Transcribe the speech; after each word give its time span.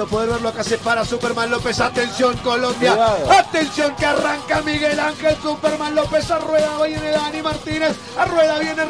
lindo 0.00 0.06
poder 0.06 0.30
verlo 0.30 0.48
acá 0.48 0.64
se 0.64 0.78
para 0.78 1.04
Superman 1.04 1.50
López. 1.50 1.80
Atención 1.80 2.36
Colombia. 2.38 2.96
Atención 3.38 3.94
que 3.96 4.06
arranca 4.06 4.62
Miguel 4.62 4.98
Ángel 4.98 5.36
Superman 5.42 5.94
López. 5.94 6.30
A 6.30 6.38
rueda 6.38 6.82
viene 6.86 7.10
Dani 7.10 7.42
Martínez. 7.42 7.96
A 8.16 8.24
rueda 8.24 8.58
viene 8.58 8.84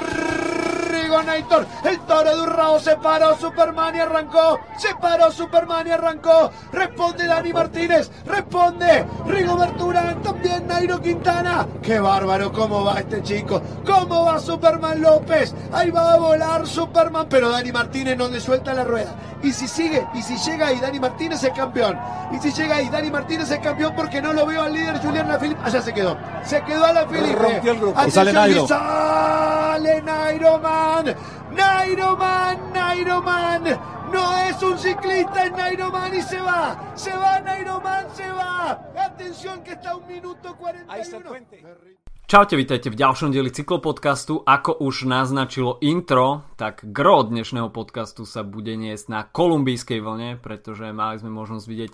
Rigo 1.10 1.22
Naitor. 1.24 1.66
El 1.82 1.98
toro 2.00 2.36
de 2.36 2.42
Urrao 2.42 2.78
se 2.78 2.96
paró 2.96 3.36
Superman 3.36 3.96
y 3.96 3.98
arrancó. 3.98 4.60
Se 4.78 4.94
paró 4.94 5.32
Superman 5.32 5.88
y 5.88 5.90
arrancó. 5.90 6.52
Responde 6.72 7.26
Dani 7.26 7.52
Martínez. 7.52 8.10
Responde 8.24 9.04
Rigo 9.26 9.56
Berturán. 9.56 10.22
También 10.22 10.68
Nairo 10.68 11.00
Quintana. 11.00 11.66
Qué 11.82 11.98
bárbaro 11.98 12.52
cómo 12.52 12.84
va 12.84 13.00
este 13.00 13.24
chico. 13.24 13.60
Cómo 13.84 14.26
va 14.26 14.38
Superman 14.38 15.00
López. 15.00 15.52
Ahí 15.72 15.90
va 15.90 16.12
a 16.12 16.16
volar 16.16 16.64
Superman. 16.64 17.26
Pero 17.28 17.50
Dani 17.50 17.72
Martínez 17.72 18.16
no 18.16 18.28
le 18.28 18.38
suelta 18.38 18.72
la 18.72 18.84
rueda. 18.84 19.12
Y 19.42 19.52
si 19.52 19.66
sigue, 19.66 20.06
y 20.14 20.22
si 20.22 20.36
llega 20.36 20.66
ahí, 20.66 20.78
Dani 20.78 21.00
Martínez 21.00 21.42
es 21.42 21.52
campeón. 21.52 21.98
Y 22.30 22.38
si 22.38 22.52
llega 22.52 22.76
ahí, 22.76 22.88
Dani 22.88 23.10
Martínez 23.10 23.50
es 23.50 23.58
campeón 23.58 23.94
porque 23.96 24.20
no 24.20 24.32
lo 24.32 24.46
veo 24.46 24.62
al 24.62 24.72
líder 24.72 25.00
Julián 25.00 25.28
Lafilippe. 25.28 25.62
Allá 25.64 25.80
se 25.80 25.92
quedó. 25.92 26.16
Se 26.44 26.62
quedó 26.62 26.84
a 26.84 26.92
la 26.92 27.06
Filipe. 27.08 27.32
Rompió 27.32 27.72
el 27.72 27.80
grupo. 27.80 28.10
Sale 28.10 28.32
Nairo. 28.32 28.68
Sale 28.68 30.02
Nairo 30.02 30.58
Man. 30.58 30.99
Nairo 31.00 32.16
Man, 32.16 32.72
Nairo 32.72 33.22
Man. 33.22 33.64
No 34.12 34.36
es 34.44 34.60
un 34.62 34.76
ciclista, 34.76 35.46
es 35.46 35.52
Nairo 35.52 35.90
Man 35.90 36.12
y 36.12 36.20
se 36.20 36.40
va. 36.40 36.92
Se 36.94 37.10
va 37.10 37.40
Nairo 37.40 37.80
Man, 37.80 38.04
se 38.12 38.28
va. 38.28 38.76
Atención 38.96 39.64
que 39.64 39.72
está 39.72 39.96
un 39.96 40.06
minuto 40.06 40.52
41. 40.52 41.96
Čaute, 42.30 42.54
vítajte 42.54 42.94
v 42.94 43.00
ďalšom 43.00 43.34
dieli 43.34 43.50
cyklopodcastu. 43.50 44.44
Ako 44.46 44.78
už 44.86 45.08
naznačilo 45.08 45.82
intro, 45.82 46.46
tak 46.54 46.84
gro 46.86 47.26
dnešného 47.26 47.72
podcastu 47.74 48.22
sa 48.22 48.46
bude 48.46 48.76
niesť 48.76 49.10
na 49.10 49.20
kolumbijskej 49.26 49.98
vlne, 49.98 50.38
pretože 50.38 50.94
mali 50.94 51.18
sme 51.18 51.32
možnosť 51.32 51.66
vidieť 51.66 51.92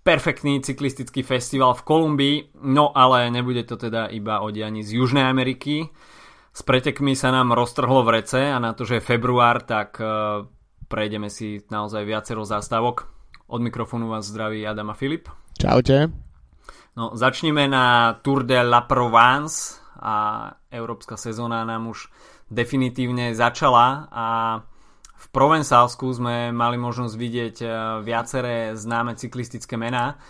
perfektný 0.00 0.64
cyklistický 0.64 1.20
festival 1.20 1.76
v 1.76 1.84
Kolumbii, 1.84 2.36
no 2.64 2.88
ale 2.94 3.28
nebude 3.28 3.68
to 3.68 3.76
teda 3.76 4.08
iba 4.08 4.40
o 4.40 4.48
dianí 4.48 4.80
z 4.80 4.96
Južnej 4.96 5.28
Ameriky. 5.28 5.92
S 6.60 6.68
pretekmi 6.68 7.16
sa 7.16 7.32
nám 7.32 7.56
roztrhlo 7.56 8.04
v 8.04 8.20
rece 8.20 8.52
a 8.52 8.60
na 8.60 8.76
to, 8.76 8.84
že 8.84 9.00
je 9.00 9.08
február, 9.16 9.64
tak 9.64 9.96
eh, 9.96 10.44
prejdeme 10.92 11.32
si 11.32 11.64
naozaj 11.72 12.04
viacero 12.04 12.44
zástavok. 12.44 13.08
Od 13.48 13.64
mikrofónu 13.64 14.12
vás 14.12 14.28
zdraví 14.28 14.68
Adam 14.68 14.92
a 14.92 14.94
Filip. 14.94 15.32
Čaute. 15.56 16.12
No, 17.00 17.16
začneme 17.16 17.64
na 17.64 18.12
Tour 18.20 18.44
de 18.44 18.60
la 18.60 18.84
Provence 18.84 19.80
a 20.04 20.52
európska 20.68 21.16
sezóna 21.16 21.64
nám 21.64 21.96
už 21.96 22.12
definitívne 22.52 23.32
začala 23.32 24.12
a 24.12 24.26
v 25.16 25.26
Provencálsku 25.32 26.12
sme 26.12 26.52
mali 26.52 26.76
možnosť 26.76 27.14
vidieť 27.16 27.56
e, 27.60 27.66
viaceré 28.04 28.76
známe 28.76 29.16
cyklistické 29.16 29.80
mená. 29.80 30.20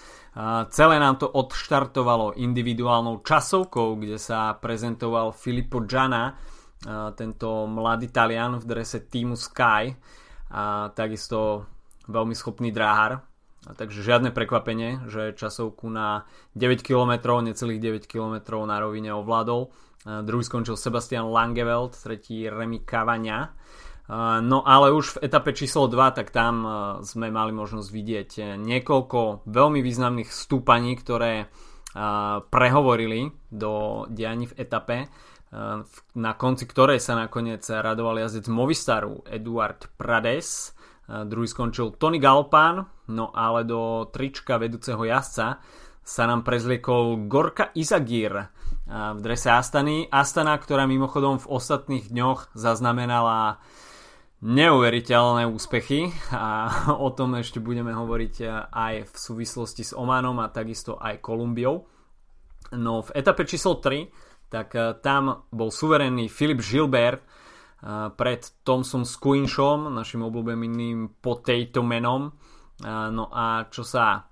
Celé 0.71 0.97
nám 1.03 1.19
to 1.19 1.27
odštartovalo 1.27 2.39
individuálnou 2.39 3.27
časovkou, 3.27 3.99
kde 3.99 4.15
sa 4.15 4.55
prezentoval 4.55 5.35
Filippo 5.35 5.83
Giana, 5.83 6.39
tento 7.19 7.67
mladý 7.67 8.09
Talian 8.09 8.57
v 8.57 8.65
drese 8.65 9.05
týmu 9.05 9.37
Sky 9.37 9.93
a 10.55 10.89
takisto 10.95 11.67
veľmi 12.09 12.33
schopný 12.33 12.71
dráhar. 12.71 13.27
Takže 13.61 14.01
žiadne 14.01 14.33
prekvapenie, 14.33 15.05
že 15.13 15.37
časovku 15.37 15.85
na 15.93 16.25
9 16.57 16.81
km, 16.81 17.45
necelých 17.45 18.07
9 18.07 18.09
km 18.09 18.65
na 18.65 18.81
rovine 18.81 19.13
ovládol. 19.13 19.69
Druhý 20.25 20.41
skončil 20.41 20.81
Sebastian 20.81 21.29
Langeveld, 21.29 21.93
tretí 21.93 22.49
Remy 22.49 22.81
Cavagna. 22.89 23.53
No 24.43 24.67
ale 24.67 24.91
už 24.91 25.15
v 25.15 25.31
etape 25.31 25.55
číslo 25.55 25.87
2, 25.87 26.19
tak 26.19 26.35
tam 26.35 26.55
a, 26.67 26.69
sme 27.07 27.31
mali 27.31 27.55
možnosť 27.55 27.89
vidieť 27.95 28.31
e, 28.39 28.43
niekoľko 28.59 29.47
veľmi 29.47 29.79
významných 29.79 30.27
stúpaní, 30.35 30.99
ktoré 30.99 31.47
a, 31.47 32.43
prehovorili 32.43 33.31
do 33.55 34.05
dianí 34.11 34.51
v 34.51 34.59
etape, 34.59 34.99
na 36.15 36.39
konci 36.39 36.63
ktorej 36.63 37.03
sa 37.03 37.19
nakoniec 37.19 37.67
radoval 37.67 38.23
jazdec 38.23 38.47
Movistaru 38.47 39.27
Eduard 39.27 39.91
Prades, 39.99 40.71
druhý 41.11 41.51
skončil 41.51 41.99
Tony 41.99 42.23
Galopán, 42.23 42.87
no 43.11 43.35
ale 43.35 43.67
do 43.67 44.07
trička 44.15 44.63
vedúceho 44.63 45.03
jazdca 45.03 45.59
sa 46.07 46.23
nám 46.31 46.47
prezliekol 46.47 47.27
Gorka 47.27 47.75
Izagir 47.75 48.47
v 48.87 49.19
drese 49.19 49.51
Astany. 49.51 50.07
Astana, 50.07 50.55
ktorá 50.55 50.87
mimochodom 50.87 51.43
v 51.43 51.51
ostatných 51.51 52.07
dňoch 52.15 52.55
zaznamenala 52.55 53.59
neuveriteľné 54.41 55.45
úspechy 55.45 56.09
a 56.33 56.73
o 57.07 57.09
tom 57.13 57.37
ešte 57.37 57.61
budeme 57.61 57.93
hovoriť 57.93 58.35
e, 58.41 58.47
aj 58.73 58.95
v 59.13 59.15
súvislosti 59.17 59.83
s 59.85 59.93
Omanom 59.93 60.41
a 60.41 60.49
takisto 60.49 60.97
aj 60.97 61.21
Kolumbiou. 61.21 61.85
No 62.77 63.05
v 63.05 63.11
etape 63.13 63.45
číslo 63.45 63.79
3 63.79 64.09
tak 64.49 64.73
e, 64.73 64.97
tam 65.05 65.45
bol 65.53 65.69
suverénny 65.69 66.33
Filip 66.33 66.65
Gilbert 66.65 67.21
e, 67.21 67.25
pred 68.17 68.41
Thomsom 68.65 69.05
Squinchom, 69.05 69.93
našim 69.93 70.25
obľúbeným 70.25 71.21
potato 71.21 71.85
menom. 71.85 72.33
No 72.89 73.29
a 73.29 73.69
čo 73.69 73.85
sa 73.85 74.25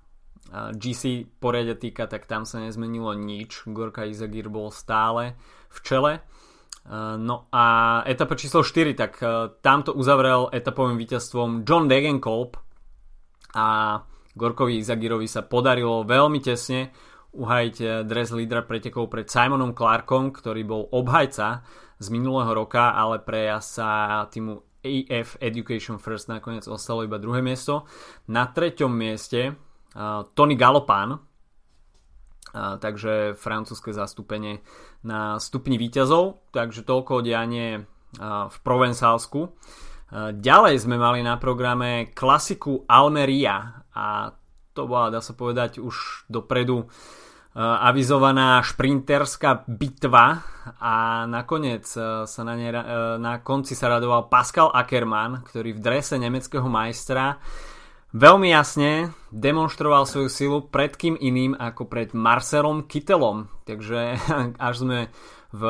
GC 0.48 1.36
poriadia 1.36 1.76
týka, 1.76 2.08
tak 2.08 2.24
tam 2.24 2.48
sa 2.48 2.64
nezmenilo 2.64 3.12
nič. 3.12 3.68
Gorka 3.68 4.08
Izagir 4.08 4.48
bol 4.48 4.72
stále 4.72 5.36
v 5.68 5.78
čele. 5.84 6.12
E, 6.88 7.16
No 7.20 7.46
a 7.52 8.00
etapa 8.08 8.32
číslo 8.34 8.64
4, 8.64 8.96
tak 8.96 9.20
e, 9.20 9.52
tamto 9.60 9.92
uzavrel 9.92 10.48
etapovým 10.48 10.96
víťazstvom 10.96 11.68
John 11.68 11.84
Degenkolb 11.84 12.56
a 13.52 14.00
Gorkovi 14.32 14.80
Izagirovi 14.80 15.28
sa 15.28 15.44
podarilo 15.44 16.08
veľmi 16.08 16.40
tesne 16.40 16.88
uhajiť 17.36 17.76
e, 17.80 17.86
dres 18.08 18.32
lídra 18.32 18.64
pretekov 18.64 19.12
pred 19.12 19.28
Simonom 19.28 19.76
Clarkom, 19.76 20.32
ktorý 20.32 20.64
bol 20.64 20.82
obhajca 20.88 21.60
z 22.00 22.06
minulého 22.08 22.56
roka, 22.56 22.96
ale 22.96 23.20
pre 23.20 23.52
sa 23.60 24.24
týmu 24.30 24.64
AF 24.78 25.36
Education 25.42 25.98
First 25.98 26.30
nakoniec 26.30 26.64
ostalo 26.70 27.04
iba 27.04 27.18
druhé 27.20 27.42
miesto. 27.42 27.84
Na 28.30 28.46
treťom 28.46 28.88
mieste 28.94 29.50
uh, 29.50 30.22
Tony 30.38 30.54
Galopán, 30.54 31.18
a, 32.48 32.80
takže 32.80 33.36
francúzske 33.36 33.92
zastúpenie 33.92 34.64
na 35.06 35.38
stupni 35.38 35.78
výťazov, 35.78 36.50
takže 36.50 36.82
toľko 36.82 37.22
dianie 37.22 37.86
v 38.24 38.56
Provencálsku. 38.64 39.52
Ďalej 40.32 40.74
sme 40.80 40.96
mali 40.96 41.20
na 41.20 41.36
programe 41.36 42.10
klasiku 42.16 42.88
Almeria 42.88 43.84
a 43.92 44.32
to 44.72 44.88
bola, 44.88 45.12
dá 45.12 45.20
sa 45.20 45.36
povedať, 45.36 45.82
už 45.82 46.26
dopredu 46.32 46.88
avizovaná 47.58 48.62
šprinterská 48.62 49.66
bitva 49.66 50.40
a 50.78 51.26
nakoniec 51.26 51.84
sa 51.90 52.42
na, 52.46 52.54
ne, 52.54 52.70
na 53.18 53.42
konci 53.42 53.74
sa 53.74 53.90
radoval 53.90 54.30
Pascal 54.30 54.70
Ackermann, 54.70 55.42
ktorý 55.42 55.74
v 55.74 55.82
drese 55.82 56.16
nemeckého 56.22 56.70
majstra 56.70 57.36
veľmi 58.12 58.48
jasne 58.52 59.12
demonstroval 59.28 60.08
svoju 60.08 60.28
silu 60.32 60.58
pred 60.64 60.96
kým 60.96 61.16
iným 61.16 61.52
ako 61.52 61.88
pred 61.88 62.16
Marcelom 62.16 62.88
Kittelom. 62.88 63.48
Takže 63.68 64.16
až 64.68 64.74
sme 64.80 64.98
v 65.48 65.64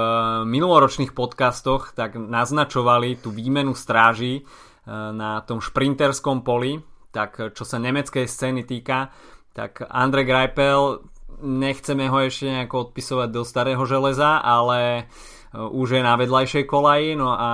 minuloročných 0.46 1.14
podcastoch 1.14 1.94
tak 1.94 2.18
naznačovali 2.18 3.22
tú 3.22 3.30
výmenu 3.30 3.78
stráží 3.78 4.42
e, 4.42 4.42
na 4.90 5.38
tom 5.46 5.62
šprinterskom 5.62 6.42
poli, 6.42 6.82
tak 7.14 7.54
čo 7.54 7.62
sa 7.62 7.78
nemeckej 7.78 8.26
scény 8.26 8.66
týka, 8.66 9.14
tak 9.54 9.86
Andre 9.86 10.26
Greipel 10.26 11.06
nechceme 11.38 12.10
ho 12.10 12.18
ešte 12.18 12.50
nejako 12.50 12.90
odpisovať 12.90 13.28
do 13.30 13.42
starého 13.46 13.82
železa, 13.86 14.42
ale 14.42 14.78
e, 14.98 15.02
už 15.54 15.98
je 15.98 16.02
na 16.02 16.18
vedľajšej 16.18 16.64
kolaji, 16.66 17.14
no 17.14 17.30
a 17.30 17.50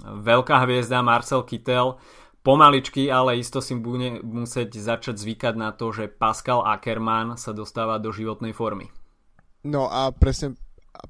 veľká 0.00 0.64
hviezda 0.64 1.02
Marcel 1.02 1.42
Kittel 1.42 1.98
pomaličky, 2.40 3.12
ale 3.12 3.40
isto 3.40 3.60
si 3.60 3.76
bude 3.76 4.24
musieť 4.24 4.80
začať 4.80 5.16
zvykať 5.20 5.54
na 5.56 5.70
to, 5.76 5.92
že 5.92 6.08
Pascal 6.08 6.64
Ackermann 6.64 7.36
sa 7.36 7.52
dostáva 7.52 8.00
do 8.00 8.08
životnej 8.12 8.56
formy. 8.56 8.88
No 9.60 9.92
a 9.92 10.08
presne 10.08 10.56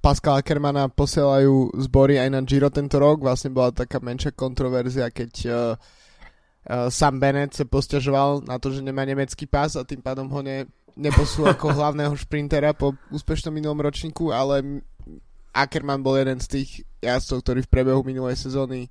Pascal 0.03 0.43
Ackermana 0.43 0.91
posielajú 0.91 1.75
zbory 1.87 2.19
aj 2.19 2.29
na 2.35 2.41
Giro 2.43 2.71
tento 2.71 2.99
rok. 2.99 3.23
Vlastne 3.23 3.55
bola 3.55 3.71
taká 3.71 4.03
menšia 4.03 4.35
kontroverzia, 4.35 5.11
keď 5.11 5.33
uh, 5.47 5.55
uh, 5.55 6.89
Sam 6.91 7.23
Bennett 7.23 7.55
sa 7.55 7.67
posťažoval 7.67 8.47
na 8.47 8.59
to, 8.59 8.75
že 8.75 8.83
nemá 8.83 9.07
nemecký 9.07 9.47
pás 9.47 9.79
a 9.79 9.87
tým 9.87 10.03
pádom 10.03 10.27
ho 10.31 10.41
ne, 10.43 10.67
neposú 10.99 11.47
ako 11.47 11.73
hlavného 11.79 12.15
šprintera 12.19 12.75
po 12.75 12.95
úspešnom 13.15 13.55
minulom 13.55 13.79
ročníku, 13.79 14.35
ale 14.35 14.83
Ackermann 15.55 16.03
bol 16.03 16.19
jeden 16.19 16.39
z 16.39 16.61
tých 16.61 16.71
jazdcov, 17.03 17.39
ktorý 17.43 17.61
v 17.67 17.73
priebehu 17.73 18.03
minulej 18.07 18.39
sezóny 18.39 18.91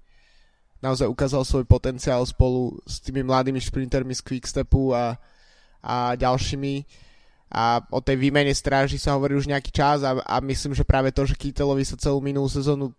naozaj 0.80 1.08
ukázal 1.08 1.44
svoj 1.44 1.68
potenciál 1.68 2.24
spolu 2.24 2.80
s 2.88 3.04
tými 3.04 3.24
mladými 3.24 3.60
šprintermi 3.60 4.16
z 4.16 4.24
Quickstepu 4.24 4.96
a, 4.96 5.20
a 5.84 6.16
ďalšími 6.16 7.08
a 7.50 7.82
o 7.90 7.98
tej 7.98 8.16
výmene 8.22 8.54
stráži 8.54 9.02
sa 9.02 9.18
hovorí 9.18 9.34
už 9.34 9.50
nejaký 9.50 9.74
čas 9.74 10.06
a, 10.06 10.22
a 10.22 10.38
myslím, 10.46 10.78
že 10.78 10.86
práve 10.86 11.10
to, 11.10 11.26
že 11.26 11.34
Kittelovi 11.34 11.82
sa 11.82 11.98
celú 11.98 12.22
minulú 12.22 12.46
sezónu 12.46 12.94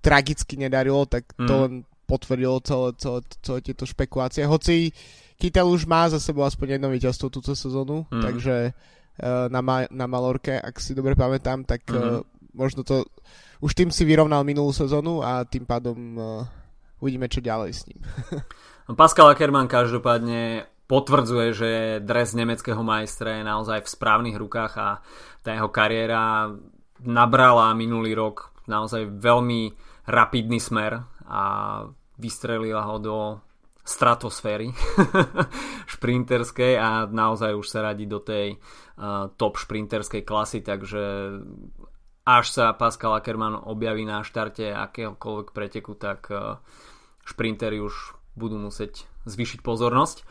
tragicky 0.00 0.56
nedarilo, 0.56 1.04
tak 1.04 1.28
to 1.36 1.44
Mm. 1.44 1.60
len 1.60 1.74
potvrdilo 2.08 2.56
celé, 2.64 2.96
celé, 2.96 3.20
celé 3.44 3.58
tieto 3.60 3.84
špekulácie. 3.84 4.48
Hoci 4.48 4.96
Kytel 5.36 5.68
už 5.68 5.84
má 5.84 6.08
za 6.08 6.16
sebou 6.16 6.42
aspoň 6.48 6.80
jedno 6.80 6.88
víťazstvo 6.88 7.28
túto 7.28 7.52
sezónu, 7.52 8.08
mm. 8.08 8.22
takže 8.24 8.56
uh, 8.72 9.46
na, 9.52 9.60
Ma- 9.60 9.92
na 9.92 10.08
Malorke, 10.08 10.56
ak 10.56 10.80
si 10.80 10.96
dobre 10.96 11.12
pamätám, 11.12 11.68
tak 11.68 11.84
mm-hmm. 11.84 12.16
uh, 12.16 12.24
možno 12.56 12.80
to 12.80 13.04
už 13.60 13.76
tým 13.76 13.92
si 13.92 14.08
vyrovnal 14.08 14.40
minulú 14.40 14.72
sezónu 14.72 15.20
a 15.20 15.44
tým 15.44 15.68
pádom 15.68 15.96
uh, 16.16 16.48
uvidíme, 17.00 17.26
čo 17.26 17.40
ďalej 17.40 17.70
s 17.72 17.82
ním. 17.88 18.00
Pascal 19.00 19.32
Ackermann 19.32 19.70
každopádne 19.70 20.68
potvrdzuje, 20.90 21.48
že 21.54 21.70
dres 22.02 22.34
nemeckého 22.34 22.82
majstra 22.82 23.38
je 23.38 23.44
naozaj 23.46 23.86
v 23.86 23.92
správnych 23.94 24.36
rukách 24.36 24.72
a 24.74 24.88
tá 25.46 25.54
jeho 25.54 25.70
kariéra 25.70 26.50
nabrala 27.06 27.70
minulý 27.78 28.12
rok 28.18 28.50
naozaj 28.66 29.06
veľmi 29.06 29.74
rapidný 30.10 30.58
smer 30.58 31.06
a 31.30 31.42
vystrelila 32.18 32.82
ho 32.90 32.96
do 32.98 33.18
stratosféry 33.86 34.70
šprinterskej 35.94 36.74
a 36.78 37.06
naozaj 37.06 37.56
už 37.56 37.66
sa 37.66 37.86
radí 37.90 38.04
do 38.04 38.20
tej 38.20 38.54
uh, 38.54 39.30
top 39.34 39.58
šprinterskej 39.58 40.22
klasy, 40.22 40.60
takže 40.60 41.02
až 42.26 42.46
sa 42.52 42.76
Pascal 42.76 43.16
Ackermann 43.16 43.56
objaví 43.56 44.04
na 44.04 44.20
štarte 44.22 44.70
akéhokoľvek 44.70 45.48
preteku, 45.50 45.96
tak 45.96 46.28
uh, 46.30 46.60
šprintery 47.30 47.78
už 47.78 48.18
budú 48.34 48.58
musieť 48.58 49.06
zvýšiť 49.30 49.62
pozornosť. 49.62 50.26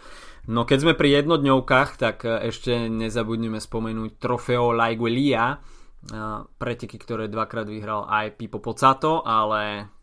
No 0.50 0.66
keď 0.66 0.78
sme 0.82 0.94
pri 0.98 1.24
jednodňovkách, 1.24 1.90
tak 1.96 2.28
uh, 2.28 2.44
ešte 2.44 2.92
nezabudneme 2.92 3.62
spomenúť 3.64 4.20
Trofeo 4.20 4.76
Laiguelia, 4.76 5.56
uh, 5.56 6.44
preteky, 6.60 7.00
ktoré 7.00 7.32
dvakrát 7.32 7.70
vyhral 7.70 8.08
aj 8.10 8.36
Pipo 8.36 8.60
Pocato, 8.60 9.24
ale 9.24 9.94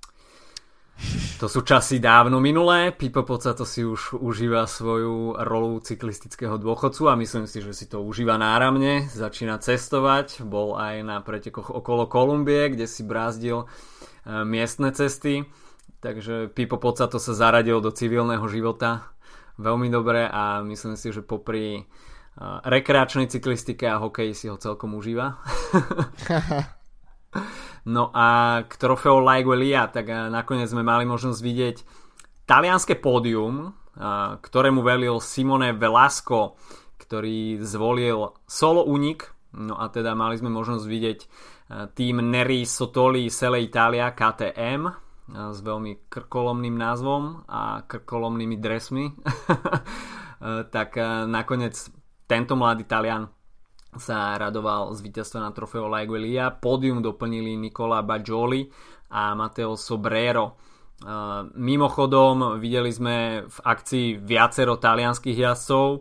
to 1.36 1.52
sú 1.52 1.60
časy 1.60 2.00
dávno 2.00 2.40
minulé. 2.40 2.88
Pipo 2.88 3.20
Pocato 3.20 3.68
si 3.68 3.84
už 3.84 4.16
užíva 4.16 4.64
svoju 4.64 5.36
rolu 5.36 5.76
cyklistického 5.84 6.56
dôchodcu 6.56 7.12
a 7.12 7.20
myslím 7.20 7.44
si, 7.44 7.60
že 7.60 7.76
si 7.76 7.84
to 7.84 8.00
užíva 8.00 8.40
náramne. 8.40 9.04
Začína 9.12 9.60
cestovať. 9.60 10.40
Bol 10.48 10.80
aj 10.80 11.04
na 11.04 11.20
pretekoch 11.20 11.68
okolo 11.68 12.08
Kolumbie, 12.08 12.72
kde 12.72 12.88
si 12.88 13.04
brázdil 13.04 13.64
e, 13.64 13.66
miestne 14.48 14.88
cesty. 14.96 15.44
Takže 16.06 16.54
Pipo 16.54 16.78
Pocato 16.78 17.18
sa 17.18 17.34
zaradil 17.34 17.82
do 17.82 17.90
civilného 17.90 18.46
života 18.46 19.10
veľmi 19.58 19.90
dobre 19.90 20.22
a 20.22 20.62
myslím 20.62 20.94
si, 20.94 21.10
že 21.10 21.26
popri 21.26 21.82
e, 21.82 21.82
rekreačnej 22.62 23.26
cyklistike 23.26 23.90
a 23.90 23.98
hokeji 23.98 24.30
si 24.30 24.46
ho 24.46 24.54
celkom 24.54 24.94
užíva. 24.94 25.34
No 27.86 28.10
a 28.10 28.60
k 28.66 28.72
trofeu 28.74 29.22
Laiguelia, 29.22 29.86
tak 29.86 30.10
eh, 30.10 30.26
nakoniec 30.26 30.66
sme 30.66 30.82
mali 30.82 31.06
možnosť 31.06 31.38
vidieť 31.38 31.76
talianské 32.42 32.98
pódium, 32.98 33.70
eh, 33.70 34.42
ktorému 34.42 34.82
velil 34.82 35.22
Simone 35.22 35.70
Velasco, 35.70 36.58
ktorý 36.98 37.62
zvolil 37.62 38.34
solo 38.42 38.82
unik, 38.90 39.54
no 39.62 39.78
a 39.78 39.86
teda 39.86 40.18
mali 40.18 40.34
sme 40.34 40.50
možnosť 40.50 40.84
vidieť 40.84 41.18
eh, 41.22 41.28
tým 41.94 42.26
Neri 42.26 42.66
Sotoli 42.66 43.30
Sele 43.30 43.62
Italia 43.62 44.10
KTM 44.10 45.05
s 45.26 45.58
veľmi 45.58 46.06
krkolomným 46.06 46.78
názvom 46.78 47.42
a 47.50 47.82
krkolomnými 47.82 48.56
dresmi. 48.62 49.10
tak 50.76 51.00
nakoniec 51.26 51.74
tento 52.26 52.54
mladý 52.54 52.86
Talian 52.86 53.26
sa 53.96 54.36
radoval 54.36 54.92
z 54.92 55.00
víťazstva 55.02 55.40
na 55.40 55.50
trofeo 55.50 55.88
Laiguelia. 55.88 56.52
Pódium 56.52 57.00
doplnili 57.00 57.56
Nicola 57.56 58.04
Bajoli 58.04 58.68
a 59.10 59.32
Matteo 59.32 59.74
Sobrero. 59.74 60.60
Mimochodom 61.56 62.56
videli 62.56 62.88
sme 62.88 63.44
v 63.44 63.58
akcii 63.60 64.20
viacero 64.20 64.80
talianských 64.80 65.36
jazdcov, 65.36 66.00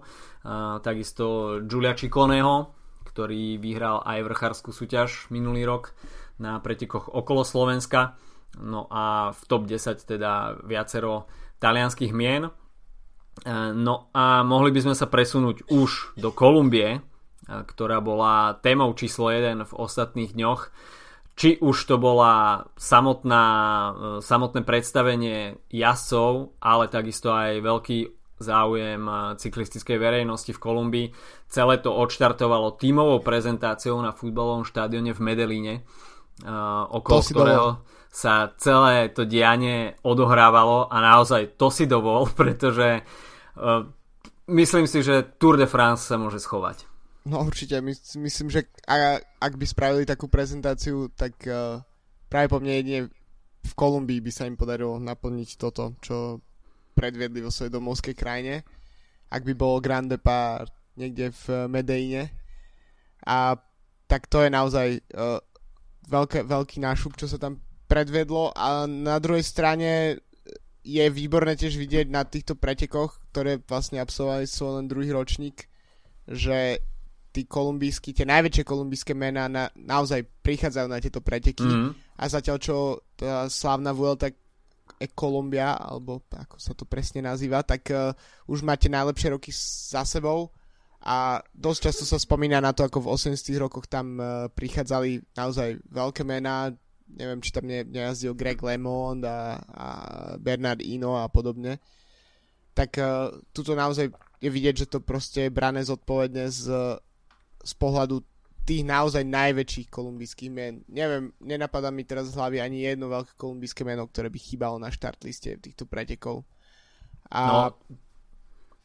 takisto 0.79 1.59
Giulia 1.67 1.95
Cicconeho, 1.95 2.71
ktorý 3.03 3.59
vyhral 3.59 4.03
aj 4.03 4.19
vrchárskú 4.23 4.71
súťaž 4.71 5.27
minulý 5.31 5.67
rok 5.67 5.91
na 6.39 6.59
pretekoch 6.59 7.11
okolo 7.11 7.43
Slovenska. 7.43 8.19
No 8.61 8.87
a 8.87 9.35
v 9.35 9.41
top 9.47 9.67
10 9.67 10.05
teda 10.05 10.61
viacero 10.63 11.27
talianských 11.59 12.15
mien. 12.15 12.47
No 13.75 13.95
a 14.15 14.47
mohli 14.47 14.71
by 14.71 14.79
sme 14.87 14.95
sa 14.95 15.11
presunúť 15.11 15.67
už 15.67 16.15
do 16.15 16.31
Kolumbie, 16.31 17.03
ktorá 17.45 17.99
bola 18.01 18.57
témou 18.63 18.95
číslo 18.95 19.29
1 19.29 19.67
v 19.67 19.73
ostatných 19.75 20.33
dňoch. 20.33 20.71
Či 21.35 21.59
už 21.59 21.75
to 21.91 21.99
bola 21.99 22.63
samotná, 22.79 23.43
e, 23.43 23.91
samotné 24.23 24.63
predstavenie 24.63 25.59
jazdcov, 25.67 26.55
ale 26.63 26.87
takisto 26.87 27.35
aj 27.35 27.59
veľký 27.59 27.99
záujem 28.39 29.03
e, 29.03 29.13
cyklistickej 29.35 29.99
verejnosti 29.99 30.55
v 30.55 30.63
Kolumbii. 30.63 31.07
Celé 31.51 31.83
to 31.83 31.91
odštartovalo 31.91 32.79
tímovou 32.79 33.19
prezentáciou 33.19 33.99
na 33.99 34.15
futbalovom 34.15 34.63
štádione 34.63 35.11
v 35.11 35.19
Medelíne, 35.19 35.73
e, 35.75 36.51
okolo 36.95 37.19
ktorého 37.19 37.69
sa 38.15 38.55
celé 38.55 39.11
to 39.11 39.27
dianie 39.27 39.91
odohrávalo 39.99 40.87
a 40.87 41.03
naozaj 41.03 41.59
to 41.59 41.67
si 41.67 41.83
dovol, 41.83 42.31
pretože 42.39 43.03
myslím 44.47 44.87
si, 44.87 45.03
že 45.03 45.35
Tour 45.35 45.59
de 45.59 45.67
France 45.67 46.07
sa 46.07 46.15
môže 46.15 46.39
schovať. 46.39 46.87
No 47.25 47.41
určite, 47.41 47.81
my, 47.81 47.91
myslím, 48.21 48.53
že 48.53 48.69
ak, 49.41 49.57
by 49.57 49.65
spravili 49.65 50.05
takú 50.05 50.29
prezentáciu, 50.29 51.09
tak 51.09 51.33
uh, 51.49 51.81
práve 52.29 52.53
po 52.53 52.61
mne 52.61 52.73
jedine 52.77 52.99
v 53.65 53.73
Kolumbii 53.73 54.21
by 54.21 54.29
sa 54.29 54.45
im 54.45 54.53
podarilo 54.53 55.01
naplniť 55.01 55.57
toto, 55.57 55.97
čo 56.05 56.37
predviedli 56.93 57.41
vo 57.41 57.49
svojej 57.49 57.73
domovskej 57.73 58.13
krajine. 58.13 58.61
Ak 59.33 59.41
by 59.41 59.57
bol 59.57 59.81
Grand 59.81 60.05
Depart 60.05 60.69
niekde 60.95 61.31
v 61.33 61.67
Medeine. 61.67 62.31
A 63.27 63.57
tak 64.07 64.29
to 64.29 64.45
je 64.45 64.49
naozaj 64.53 64.87
uh, 65.17 65.41
veľké, 66.07 66.45
veľký 66.45 66.77
nášup, 66.77 67.17
čo 67.19 67.25
sa 67.25 67.41
tam 67.41 67.64
predvedlo. 67.85 68.51
A 68.53 68.89
na 68.89 69.17
druhej 69.21 69.45
strane 69.45 70.19
je 70.85 71.05
výborné 71.09 71.57
tiež 71.57 71.81
vidieť 71.81 72.07
na 72.13 72.21
týchto 72.21 72.53
pretekoch, 72.53 73.17
ktoré 73.33 73.57
vlastne 73.65 73.97
absolvovali 73.97 74.45
svoj 74.45 74.71
len 74.81 74.85
druhý 74.85 75.09
ročník, 75.09 75.65
že 76.29 76.77
tí 77.33 77.43
kolumbijskí, 77.43 78.15
tie 78.15 78.23
najväčšie 78.23 78.63
kolumbijské 78.63 79.11
mená 79.11 79.51
na, 79.51 79.67
naozaj 79.75 80.23
prichádzajú 80.39 80.87
na 80.87 81.03
tieto 81.03 81.19
preteky 81.19 81.67
mm. 81.67 82.21
a 82.21 82.23
zatiaľ 82.31 82.57
čo 82.63 82.75
tá 83.19 83.51
slávna 83.51 83.91
Vuelta 83.91 84.31
e 84.95 85.07
Kolumbia, 85.11 85.75
alebo 85.75 86.23
ako 86.31 86.55
sa 86.55 86.71
to 86.71 86.87
presne 86.87 87.25
nazýva, 87.25 87.65
tak 87.67 87.91
uh, 87.91 88.15
už 88.47 88.63
máte 88.63 88.87
najlepšie 88.87 89.35
roky 89.35 89.51
za 89.51 90.07
sebou 90.07 90.53
a 91.03 91.43
dosť 91.51 91.79
často 91.91 92.03
sa 92.07 92.15
spomína 92.15 92.63
na 92.63 92.71
to, 92.71 92.87
ako 92.87 93.03
v 93.03 93.11
80 93.11 93.51
rokoch 93.59 93.91
tam 93.91 94.15
uh, 94.15 94.47
prichádzali 94.55 95.35
naozaj 95.35 95.83
veľké 95.91 96.23
mená, 96.23 96.71
neviem, 97.09 97.41
či 97.41 97.53
tam 97.53 97.69
ne, 97.69 97.85
nejazdil 97.85 98.33
Greg 98.33 98.57
LeMond 98.57 99.21
a, 99.25 99.61
a 99.61 99.87
Bernard 100.41 100.81
Ino 100.81 101.21
a 101.21 101.29
podobne. 101.29 101.77
Tak 102.73 102.91
uh, 102.97 103.31
tuto 103.53 103.77
naozaj 103.77 104.09
je 104.41 104.49
vidieť, 104.51 104.85
že 104.85 104.89
to 104.91 104.99
proste 104.99 105.47
je 105.47 105.53
brané 105.53 105.85
zodpovedne 105.85 106.49
z 106.49 106.69
z 107.65 107.73
pohľadu 107.81 108.21
tých 108.65 108.85
naozaj 108.85 109.25
najväčších 109.25 109.89
kolumbijských 109.89 110.51
mien. 110.53 110.85
Neviem, 110.89 111.33
nenapadá 111.41 111.89
mi 111.89 112.05
teraz 112.05 112.33
z 112.33 112.37
hlavy 112.37 112.61
ani 112.61 112.85
jedno 112.85 113.09
veľké 113.09 113.37
kolumbijské 113.37 113.81
meno, 113.85 114.05
ktoré 114.05 114.29
by 114.29 114.39
chýbalo 114.41 114.77
na 114.77 114.93
štartliste 114.93 115.57
týchto 115.57 115.89
pretekov. 115.89 116.45
A 117.29 117.41
no, 117.41 117.57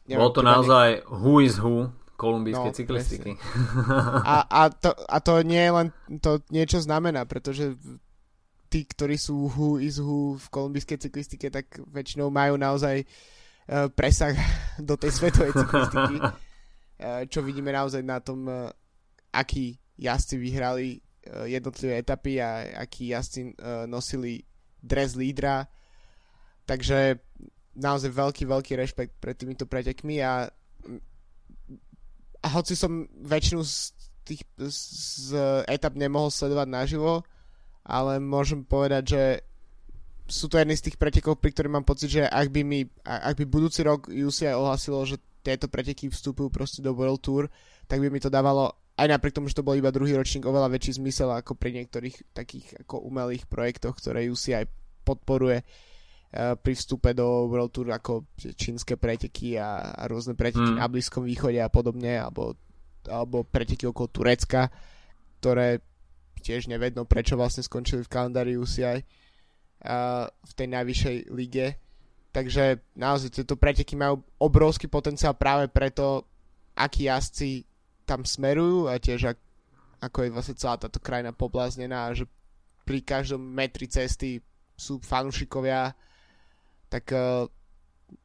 neviem, 0.09 0.21
bolo 0.21 0.33
to 0.33 0.41
naozaj 0.41 0.87
ne... 0.97 1.05
who 1.13 1.41
is 1.41 1.61
who 1.61 1.93
kolumbijskej 2.17 2.73
no, 2.73 2.77
cyklistiky. 2.77 3.31
A, 4.25 4.45
a, 4.45 4.61
to, 4.69 4.93
a 4.93 5.17
to 5.21 5.41
nie 5.41 5.61
je 5.61 5.71
len, 5.73 5.87
to 6.21 6.41
niečo 6.53 6.77
znamená, 6.81 7.25
pretože 7.25 7.73
tí, 8.71 8.87
ktorí 8.87 9.19
sú 9.19 9.51
who 9.51 9.75
is 9.83 9.99
who 9.99 10.39
v 10.39 10.45
kolumbijskej 10.47 10.97
cyklistike, 11.03 11.51
tak 11.51 11.67
väčšinou 11.91 12.31
majú 12.31 12.55
naozaj 12.55 13.03
uh, 13.03 13.91
presah 13.91 14.31
do 14.79 14.95
tej 14.95 15.11
svetovej 15.11 15.51
cyklistiky. 15.51 16.17
Eh, 17.01 17.25
čo 17.25 17.41
vidíme 17.41 17.73
naozaj 17.73 18.05
na 18.05 18.21
tom, 18.21 18.45
eh, 18.45 18.69
akí 19.33 19.73
jazdci 19.97 20.37
vyhrali 20.37 21.01
jednotlivé 21.49 21.97
etapy 21.97 22.37
a 22.37 22.77
akí 22.85 23.09
jazdci 23.09 23.57
nosili 23.89 24.45
dres 24.77 25.17
lídra. 25.17 25.65
Takže 26.69 27.17
naozaj 27.73 28.13
veľký, 28.13 28.43
veľký 28.45 28.73
rešpekt 28.77 29.17
pred 29.17 29.33
týmito 29.33 29.65
pretekmi 29.65 30.21
a, 30.21 30.45
a 32.37 32.47
hoci 32.53 32.77
som 32.77 33.09
väčšinu 33.09 33.65
z 33.65 33.97
tých 34.21 34.45
z 34.61 35.33
etap 35.65 35.97
nemohol 35.97 36.29
sledovať 36.29 36.67
naživo, 36.69 37.25
ale 37.85 38.21
môžem 38.21 38.61
povedať, 38.61 39.03
že 39.05 39.23
sú 40.31 40.47
to 40.47 40.55
jedny 40.55 40.79
z 40.79 40.89
tých 40.89 40.97
pretekov, 40.97 41.43
pri 41.43 41.51
ktorých 41.51 41.75
mám 41.75 41.83
pocit, 41.83 42.07
že 42.07 42.23
ak 42.23 42.47
by, 42.53 42.61
mi, 42.63 42.87
ak 43.03 43.35
by 43.35 43.45
budúci 43.45 43.83
rok 43.83 44.07
UCI 44.07 44.55
ohlasilo, 44.55 45.03
že 45.03 45.19
tieto 45.43 45.67
preteky 45.67 46.07
vstupujú 46.07 46.47
proste 46.47 46.79
do 46.79 46.95
World 46.95 47.19
Tour, 47.19 47.51
tak 47.89 47.99
by 47.99 48.07
mi 48.07 48.21
to 48.21 48.31
dávalo 48.31 48.71
aj 48.95 49.07
napriek 49.09 49.33
tomu, 49.35 49.49
že 49.49 49.57
to 49.57 49.65
bol 49.65 49.73
iba 49.73 49.89
druhý 49.89 50.13
ročník, 50.13 50.45
oveľa 50.45 50.71
väčší 50.71 51.01
zmysel 51.01 51.33
ako 51.33 51.57
pri 51.57 51.81
niektorých 51.81 52.37
takých 52.37 52.85
ako 52.85 53.01
umelých 53.01 53.49
projektoch, 53.49 53.97
ktoré 53.97 54.29
UCI 54.29 54.69
podporuje 55.01 55.65
pri 56.31 56.73
vstupe 56.77 57.11
do 57.11 57.51
World 57.51 57.75
Tour 57.75 57.91
ako 57.91 58.31
čínske 58.39 58.95
preteky 58.95 59.59
a, 59.59 59.91
a 59.91 60.07
rôzne 60.07 60.31
preteky 60.31 60.63
mm. 60.63 60.79
na 60.79 60.87
Blízkom 60.87 61.27
východe 61.27 61.59
a 61.59 61.67
podobne, 61.67 62.23
alebo, 62.23 62.55
alebo 63.03 63.43
preteky 63.43 63.83
okolo 63.91 64.07
Turecka, 64.07 64.71
ktoré 65.43 65.83
tiež 66.41 66.65
nevedno, 66.67 67.05
prečo 67.05 67.37
vlastne 67.37 67.61
skončili 67.61 68.01
v 68.01 68.11
kalendári 68.11 68.57
UCI 68.57 68.99
uh, 68.99 70.25
v 70.25 70.51
tej 70.57 70.67
najvyššej 70.73 71.17
lige. 71.31 71.77
Takže 72.31 72.81
naozaj 72.95 73.29
tieto 73.37 73.59
preteky 73.59 73.93
majú 73.93 74.23
obrovský 74.39 74.89
potenciál 74.89 75.37
práve 75.37 75.69
preto, 75.69 76.25
akí 76.73 77.05
jazdci 77.05 77.67
tam 78.07 78.25
smerujú 78.25 78.89
a 78.89 78.97
tiež 78.97 79.35
ak, 79.35 79.37
ako 80.01 80.17
je 80.25 80.33
vlastne 80.33 80.55
celá 80.57 80.75
táto 80.81 80.97
krajina 80.97 81.35
pobláznená, 81.35 82.11
že 82.17 82.25
pri 82.87 83.05
každom 83.05 83.39
metri 83.39 83.85
cesty 83.85 84.41
sú 84.73 84.97
fanúšikovia, 84.97 85.93
tak 86.89 87.05
uh, 87.13 87.45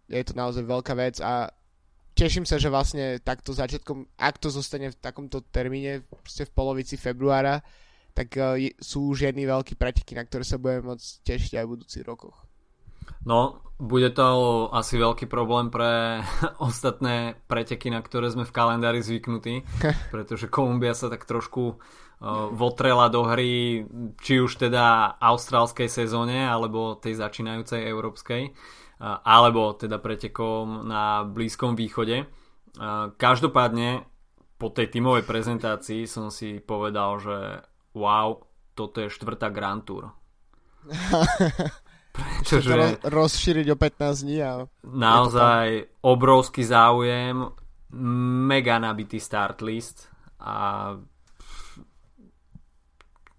je 0.08 0.22
to 0.24 0.34
naozaj 0.34 0.64
veľká 0.64 0.94
vec 0.96 1.20
a 1.20 1.50
teším 2.16 2.48
sa, 2.48 2.56
že 2.56 2.72
vlastne 2.72 3.20
takto 3.20 3.52
začiatkom, 3.52 4.08
ak 4.16 4.40
to 4.40 4.48
zostane 4.48 4.88
v 4.88 4.96
takomto 4.96 5.44
termíne, 5.52 6.00
proste 6.24 6.48
v 6.48 6.54
polovici 6.56 6.96
februára, 6.96 7.60
tak 8.16 8.32
uh, 8.40 8.56
sú 8.80 9.12
už 9.12 9.28
jedny 9.28 9.44
veľké 9.44 9.76
preteky, 9.76 10.16
na 10.16 10.24
ktoré 10.24 10.48
sa 10.48 10.56
budeme 10.56 10.96
môcť 10.96 11.08
tešiť 11.20 11.52
aj 11.60 11.64
v 11.68 11.72
budúcich 11.76 12.04
rokoch. 12.08 12.48
No, 13.28 13.60
bude 13.76 14.08
to 14.16 14.24
asi 14.72 14.96
veľký 14.96 15.28
problém 15.28 15.68
pre 15.68 16.24
ostatné 16.68 17.36
preteky, 17.44 17.92
na 17.92 18.00
ktoré 18.00 18.32
sme 18.32 18.48
v 18.48 18.54
kalendári 18.56 19.04
zvyknutí, 19.04 19.68
pretože 20.14 20.48
Kolumbia 20.48 20.96
sa 20.96 21.12
tak 21.12 21.28
trošku 21.28 21.76
uh, 21.76 21.76
votrela 22.56 23.12
do 23.12 23.28
hry, 23.28 23.84
či 24.24 24.40
už 24.40 24.56
teda 24.56 25.18
austrálskej 25.20 25.92
sezóne, 25.92 26.48
alebo 26.48 26.96
tej 26.96 27.20
začínajúcej 27.20 27.84
európskej, 27.84 28.42
uh, 28.48 29.20
alebo 29.20 29.76
teda 29.76 30.00
pretekom 30.00 30.88
na 30.88 31.28
Blízkom 31.28 31.76
východe. 31.76 32.24
Uh, 32.80 33.12
každopádne 33.20 34.08
po 34.56 34.72
tej 34.72 34.88
tímovej 34.88 35.28
prezentácii 35.28 36.08
som 36.08 36.32
si 36.32 36.64
povedal, 36.64 37.20
že 37.20 37.36
wow, 37.96 38.44
toto 38.76 39.00
je 39.00 39.08
štvrtá 39.08 39.48
Grand 39.48 39.80
Tour. 39.80 40.12
Pretože 42.16 42.72
roz, 42.72 42.92
rozšíriť 43.04 43.66
o 43.72 43.76
15 43.76 44.24
dní. 44.24 44.38
A 44.40 44.52
naozaj 44.84 45.88
obrovský 46.00 46.64
záujem, 46.64 47.44
mega 48.48 48.76
nabitý 48.80 49.20
start 49.20 49.60
list 49.60 50.08
a 50.40 50.96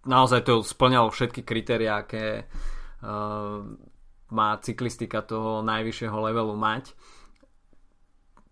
naozaj 0.06 0.42
to 0.46 0.62
splňalo 0.62 1.10
všetky 1.10 1.42
kritéria, 1.42 2.06
aké 2.06 2.46
uh, 2.46 3.66
má 4.30 4.50
cyklistika 4.62 5.26
toho 5.26 5.66
najvyššieho 5.66 6.18
levelu 6.30 6.54
mať. 6.54 6.94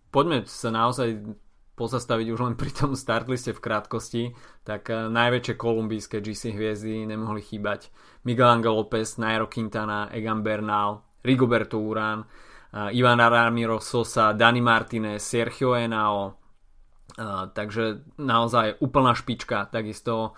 Poďme 0.10 0.48
sa 0.50 0.74
naozaj 0.74 1.38
pozastaviť 1.76 2.28
už 2.32 2.40
len 2.40 2.56
pri 2.56 2.72
tom 2.72 2.96
startliste 2.96 3.52
v 3.52 3.64
krátkosti, 3.64 4.24
tak 4.64 4.88
uh, 4.88 5.12
najväčšie 5.12 5.56
kolumbijské 5.60 6.24
GC 6.24 6.56
hviezdy 6.56 7.04
nemohli 7.04 7.44
chýbať. 7.44 7.92
Miguel 8.24 8.48
Angel 8.48 8.74
López, 8.74 9.20
Nairo 9.20 9.52
Quintana, 9.52 10.08
Egan 10.10 10.42
Bernal, 10.42 11.04
Rigoberto 11.22 11.78
Urán, 11.84 12.24
uh, 12.24 12.90
Ivan 12.96 13.20
Ramiro 13.20 13.84
Sosa, 13.84 14.32
Dani 14.32 14.64
Martinez, 14.64 15.20
Sergio 15.22 15.76
Henao, 15.76 16.32
uh, 16.32 17.52
takže 17.52 18.16
naozaj 18.18 18.80
úplná 18.80 19.14
špička, 19.14 19.68
takisto 19.70 20.34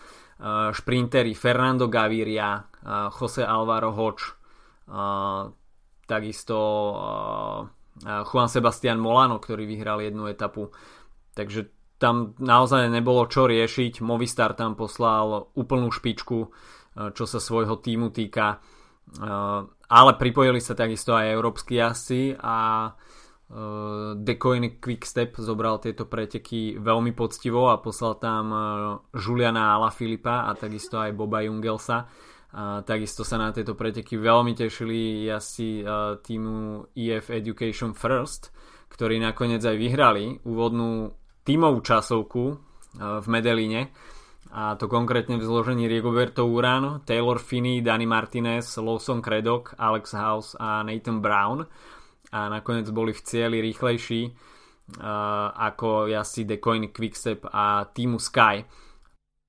šprintery 0.69 1.33
Fernando 1.33 1.89
Gaviria, 1.89 2.61
Jose 3.09 3.41
Alvaro 3.41 3.89
Hoč, 3.89 4.37
takisto 6.05 6.57
Juan 8.05 8.45
Sebastian 8.45 9.01
Molano, 9.01 9.41
ktorý 9.41 9.65
vyhral 9.65 9.97
jednu 10.05 10.29
etapu. 10.29 10.69
Takže 11.37 11.69
tam 12.01 12.33
naozaj 12.41 12.89
nebolo 12.89 13.29
čo 13.29 13.45
riešiť. 13.45 14.01
Movistar 14.01 14.57
tam 14.57 14.73
poslal 14.73 15.53
úplnú 15.53 15.93
špičku 15.93 16.49
Eh, 16.97 17.13
čo 17.13 17.29
sa 17.29 17.37
svojho 17.37 17.77
týmu 17.77 18.09
týka. 18.09 18.57
Eh, 18.57 19.61
ale 19.87 20.11
pripojili 20.17 20.57
sa 20.57 20.73
takisto 20.73 21.13
aj 21.13 21.31
európsky 21.31 21.77
jazdci 21.79 22.35
a 22.41 22.89
Decoin 24.19 24.75
Quickstep 24.83 25.39
zobral 25.39 25.79
tieto 25.79 26.03
preteky 26.03 26.75
veľmi 26.83 27.15
poctivo 27.15 27.71
a 27.71 27.79
poslal 27.79 28.19
tam 28.19 28.51
Juliana 29.15 29.79
Filipa 29.87 30.43
a 30.43 30.51
takisto 30.51 30.99
aj 30.99 31.15
Boba 31.15 31.47
Jungelsa. 31.47 32.11
A 32.51 32.83
takisto 32.83 33.23
sa 33.23 33.39
na 33.39 33.55
tieto 33.55 33.71
preteky 33.71 34.19
veľmi 34.19 34.51
tešili 34.51 35.31
jazdci 35.31 35.79
týmu 36.27 36.91
EF 36.91 37.31
Education 37.31 37.95
First, 37.95 38.51
ktorí 38.91 39.15
nakoniec 39.23 39.63
aj 39.63 39.79
vyhrali 39.79 40.43
úvodnú 40.43 41.15
tímovú 41.47 41.79
časovku 41.79 42.43
v 42.97 43.25
Medeline 43.31 43.95
a 44.51 44.75
to 44.79 44.87
konkrétne 44.87 45.35
v 45.35 45.43
zložení 45.43 45.91
Rigoberto 45.91 46.47
Urán, 46.47 47.03
Taylor 47.03 47.39
Finney, 47.39 47.83
Danny 47.83 48.07
Martinez, 48.07 48.79
Lawson 48.79 49.19
Craddock, 49.19 49.75
Alex 49.75 50.15
House 50.15 50.55
a 50.59 50.83
Nathan 50.83 51.19
Brown 51.19 51.67
a 52.31 52.39
nakoniec 52.51 52.87
boli 52.91 53.11
v 53.11 53.21
cieli 53.23 53.57
rýchlejší 53.63 54.21
uh, 54.27 54.33
ako 55.51 56.11
jazdci 56.11 56.43
Decoin 56.47 56.91
Quickstep 56.91 57.47
a 57.47 57.87
týmu 57.91 58.19
Sky. 58.19 58.63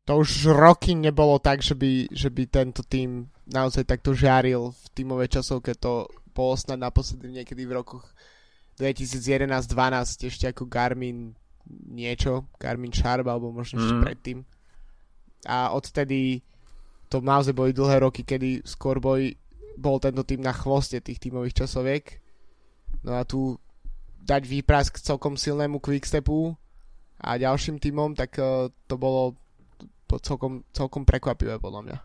To 0.06 0.24
už 0.24 0.56
roky 0.56 0.96
nebolo 0.96 1.36
tak, 1.38 1.60
že 1.60 1.76
by, 1.76 2.08
že 2.08 2.32
by 2.32 2.42
tento 2.48 2.80
tým 2.80 3.28
naozaj 3.44 3.84
takto 3.84 4.16
žáril 4.16 4.72
v 4.72 4.84
tímovej 4.96 5.38
časovke. 5.38 5.76
To 5.84 6.08
bolo 6.32 6.56
snad 6.56 6.80
naposledy 6.80 7.28
niekedy 7.28 7.68
v 7.68 7.76
rokoch 7.76 8.08
2011-12 8.80 10.30
ešte 10.32 10.48
ako 10.48 10.64
Garmin 10.64 11.36
niečo, 11.68 12.48
Garmin 12.56 12.92
Sharp 12.92 13.28
alebo 13.28 13.52
možno 13.52 13.80
mm. 13.80 14.02
predtým 14.04 14.38
a 15.46 15.70
odtedy 15.70 16.42
to 17.08 17.22
naozaj 17.22 17.54
boli 17.54 17.70
dlhé 17.70 18.02
roky, 18.02 18.26
kedy 18.26 18.66
skôr 18.66 18.98
boj 18.98 19.36
bol 19.78 20.02
tento 20.02 20.26
tým 20.26 20.42
na 20.42 20.50
chvoste 20.50 20.98
tých 20.98 21.22
tímových 21.22 21.64
časoviek. 21.64 22.18
No 23.06 23.14
a 23.14 23.22
tu 23.22 23.54
dať 24.18 24.42
výprask 24.42 24.98
celkom 24.98 25.38
silnému 25.38 25.78
quickstepu 25.78 26.52
a 27.22 27.38
ďalším 27.38 27.78
týmom, 27.78 28.18
tak 28.18 28.34
uh, 28.42 28.66
to 28.90 28.98
bolo 28.98 29.38
to 30.10 30.18
celkom, 30.18 30.66
celkom 30.74 31.06
prekvapivé 31.06 31.62
podľa 31.62 31.80
mňa. 31.86 31.98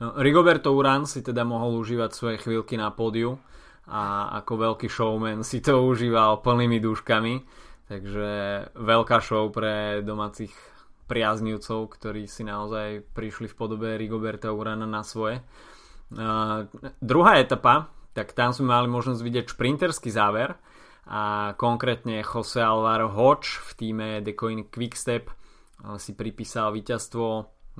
No, 0.00 0.06
Rigoberto 0.20 0.72
Urán 0.76 1.08
si 1.08 1.24
teda 1.24 1.44
mohol 1.44 1.80
užívať 1.80 2.10
svoje 2.12 2.36
chvíľky 2.40 2.76
na 2.76 2.92
pódiu 2.92 3.40
a 3.88 4.32
ako 4.44 4.70
veľký 4.70 4.86
showman 4.86 5.42
si 5.42 5.64
to 5.64 5.80
užíval 5.82 6.44
plnými 6.44 6.78
dúškami, 6.78 7.34
takže 7.90 8.30
veľká 8.78 9.18
show 9.18 9.50
pre 9.50 9.98
domácich 10.06 10.54
priaznivcov, 11.10 11.90
ktorí 11.90 12.30
si 12.30 12.46
naozaj 12.46 13.02
prišli 13.18 13.50
v 13.50 13.58
podobe 13.58 13.98
Rigoberta 13.98 14.54
Urana 14.54 14.86
na 14.86 15.02
svoje. 15.02 15.42
Uh, 16.14 16.70
druhá 17.02 17.42
etapa, 17.42 17.90
tak 18.14 18.30
tam 18.30 18.54
sme 18.54 18.70
mali 18.70 18.86
možnosť 18.86 19.18
vidieť 19.18 19.46
šprinterský 19.50 20.14
záver 20.14 20.54
a 21.10 21.54
konkrétne 21.58 22.22
Jose 22.22 22.62
Alvaro 22.62 23.10
Hodge 23.10 23.58
v 23.58 23.70
týme 23.74 24.08
Decoin 24.22 24.70
Quickstep 24.70 25.26
si 25.96 26.12
pripísal 26.12 26.76
víťazstvo 26.76 27.26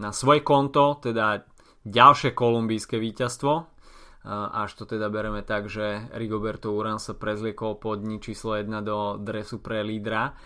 na 0.01 0.11
svoje 0.11 0.41
konto, 0.41 0.99
teda 1.05 1.45
ďalšie 1.85 2.33
kolumbijské 2.33 2.97
víťazstvo, 2.97 3.53
až 4.29 4.71
to 4.77 4.85
teda 4.85 5.09
bereme 5.09 5.41
tak, 5.41 5.73
že 5.73 6.13
Rigoberto 6.13 6.77
Uran 6.77 7.01
sa 7.01 7.17
prezliekol 7.17 7.81
pod 7.81 8.05
dní 8.05 8.21
číslo 8.21 8.53
1 8.53 8.69
do 8.85 9.17
dresu 9.17 9.65
pre 9.65 9.81
lídra 9.81 10.37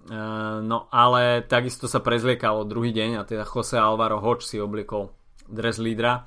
Eh, 0.00 0.58
no 0.64 0.88
ale 0.88 1.44
takisto 1.44 1.84
sa 1.84 2.00
prezliekalo 2.00 2.64
druhý 2.64 2.88
deň 2.88 3.20
a 3.20 3.28
teda 3.28 3.44
Jose 3.44 3.76
Alvaro 3.76 4.16
Hoč 4.16 4.48
si 4.48 4.56
obliekol 4.56 5.12
dres 5.44 5.76
lídra. 5.76 6.24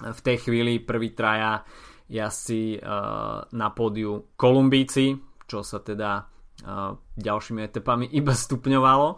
V 0.00 0.20
tej 0.20 0.48
chvíli 0.48 0.80
prvý 0.80 1.16
traja 1.16 1.64
jazdci 2.06 2.78
uh, 2.78 3.42
na 3.56 3.68
pódiu 3.72 4.28
Kolumbíci, 4.36 5.16
čo 5.48 5.64
sa 5.64 5.80
teda 5.80 6.20
uh, 6.20 6.92
ďalšími 7.16 7.64
etapami 7.64 8.04
iba 8.12 8.36
stupňovalo. 8.36 9.08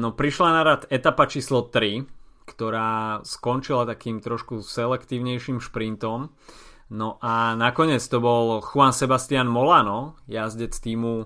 No 0.00 0.08
prišla 0.16 0.48
na 0.56 0.62
rad 0.64 0.82
etapa 0.88 1.28
číslo 1.28 1.68
3, 1.68 2.00
ktorá 2.60 3.24
skončila 3.24 3.88
takým 3.88 4.20
trošku 4.20 4.60
selektívnejším 4.60 5.64
šprintom. 5.64 6.28
No 6.92 7.16
a 7.24 7.56
nakoniec 7.56 8.04
to 8.04 8.20
bol 8.20 8.60
Juan 8.60 8.92
Sebastian 8.92 9.48
Molano, 9.48 10.20
jazdec 10.28 10.76
týmu 10.76 11.24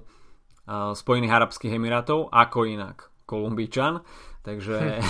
Spojených 0.94 1.34
Arabských 1.34 1.74
Emirátov, 1.74 2.30
ako 2.30 2.70
inak 2.70 3.10
Kolumbíčan. 3.26 4.06
Takže 4.46 5.02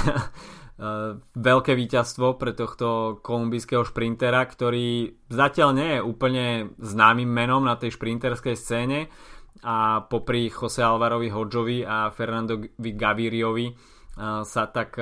veľké 1.37 1.73
víťazstvo 1.77 2.41
pre 2.41 2.57
tohto 2.57 3.21
kolumbijského 3.21 3.85
šprintera, 3.85 4.49
ktorý 4.49 5.21
zatiaľ 5.29 5.71
nie 5.77 5.91
je 6.01 6.07
úplne 6.09 6.73
známym 6.81 7.29
menom 7.29 7.69
na 7.69 7.77
tej 7.77 8.01
šprinterskej 8.01 8.57
scéne 8.57 9.13
a 9.61 10.01
popri 10.09 10.49
Jose 10.49 10.81
Alvarovi 10.81 11.29
Hodžovi 11.29 11.85
a 11.85 12.09
Fernandovi 12.09 12.91
Gaviriovi 12.97 13.94
sa 14.19 14.63
tak 14.71 14.95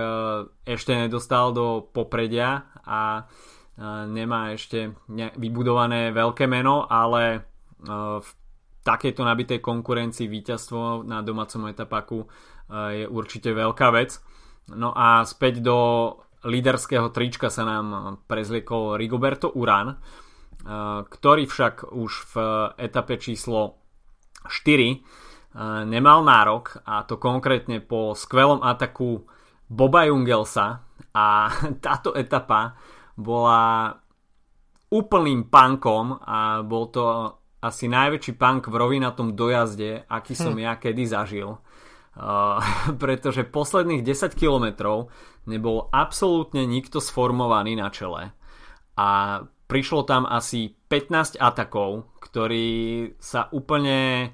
ešte 0.65 0.93
nedostal 0.97 1.53
do 1.53 1.85
popredia 1.85 2.65
a 2.85 3.29
nemá 4.09 4.53
ešte 4.57 4.97
vybudované 5.37 6.13
veľké 6.13 6.49
meno, 6.49 6.89
ale 6.89 7.45
v 8.21 8.29
takejto 8.83 9.23
nabitej 9.23 9.61
konkurencii 9.63 10.27
víťazstvo 10.27 11.07
na 11.07 11.23
domácom 11.23 11.69
etapaku 11.69 12.25
je 12.73 13.05
určite 13.07 13.53
veľká 13.53 13.89
vec. 13.93 14.17
No 14.73 14.97
a 14.97 15.23
späť 15.29 15.61
do 15.61 15.79
líderského 16.43 17.13
trička 17.15 17.53
sa 17.53 17.63
nám 17.63 18.19
prezliekol 18.27 18.99
Rigoberto 18.99 19.53
Uran, 19.55 19.99
ktorý 21.07 21.45
však 21.47 21.91
už 21.91 22.13
v 22.33 22.35
etape 22.79 23.19
číslo 23.19 23.83
4 24.47 25.32
nemal 25.85 26.25
nárok 26.25 26.81
a 26.89 27.05
to 27.05 27.21
konkrétne 27.21 27.85
po 27.85 28.17
skvelom 28.17 28.65
ataku 28.65 29.21
Boba 29.69 30.09
Jungelsa 30.09 30.85
a 31.13 31.27
táto 31.85 32.17
etapa 32.17 32.77
bola 33.17 33.93
úplným 34.93 35.49
punkom 35.49 36.21
a 36.21 36.61
bol 36.65 36.93
to 36.93 37.05
asi 37.63 37.87
najväčší 37.87 38.35
punk 38.37 38.69
v 38.69 38.75
rovinatom 38.75 39.39
dojazde, 39.39 40.05
aký 40.11 40.35
som 40.35 40.59
hm. 40.59 40.63
ja 40.63 40.73
kedy 40.77 41.05
zažil. 41.09 41.51
Uh, 42.13 42.61
pretože 43.01 43.41
posledných 43.41 44.05
10 44.05 44.37
kilometrov 44.37 45.09
nebol 45.49 45.89
absolútne 45.89 46.69
nikto 46.69 47.01
sformovaný 47.01 47.73
na 47.81 47.89
čele 47.89 48.37
a 49.01 49.41
prišlo 49.65 50.05
tam 50.05 50.29
asi 50.29 50.77
15 50.93 51.41
atakov, 51.41 52.13
ktorý 52.21 53.17
sa 53.17 53.49
úplne 53.57 54.29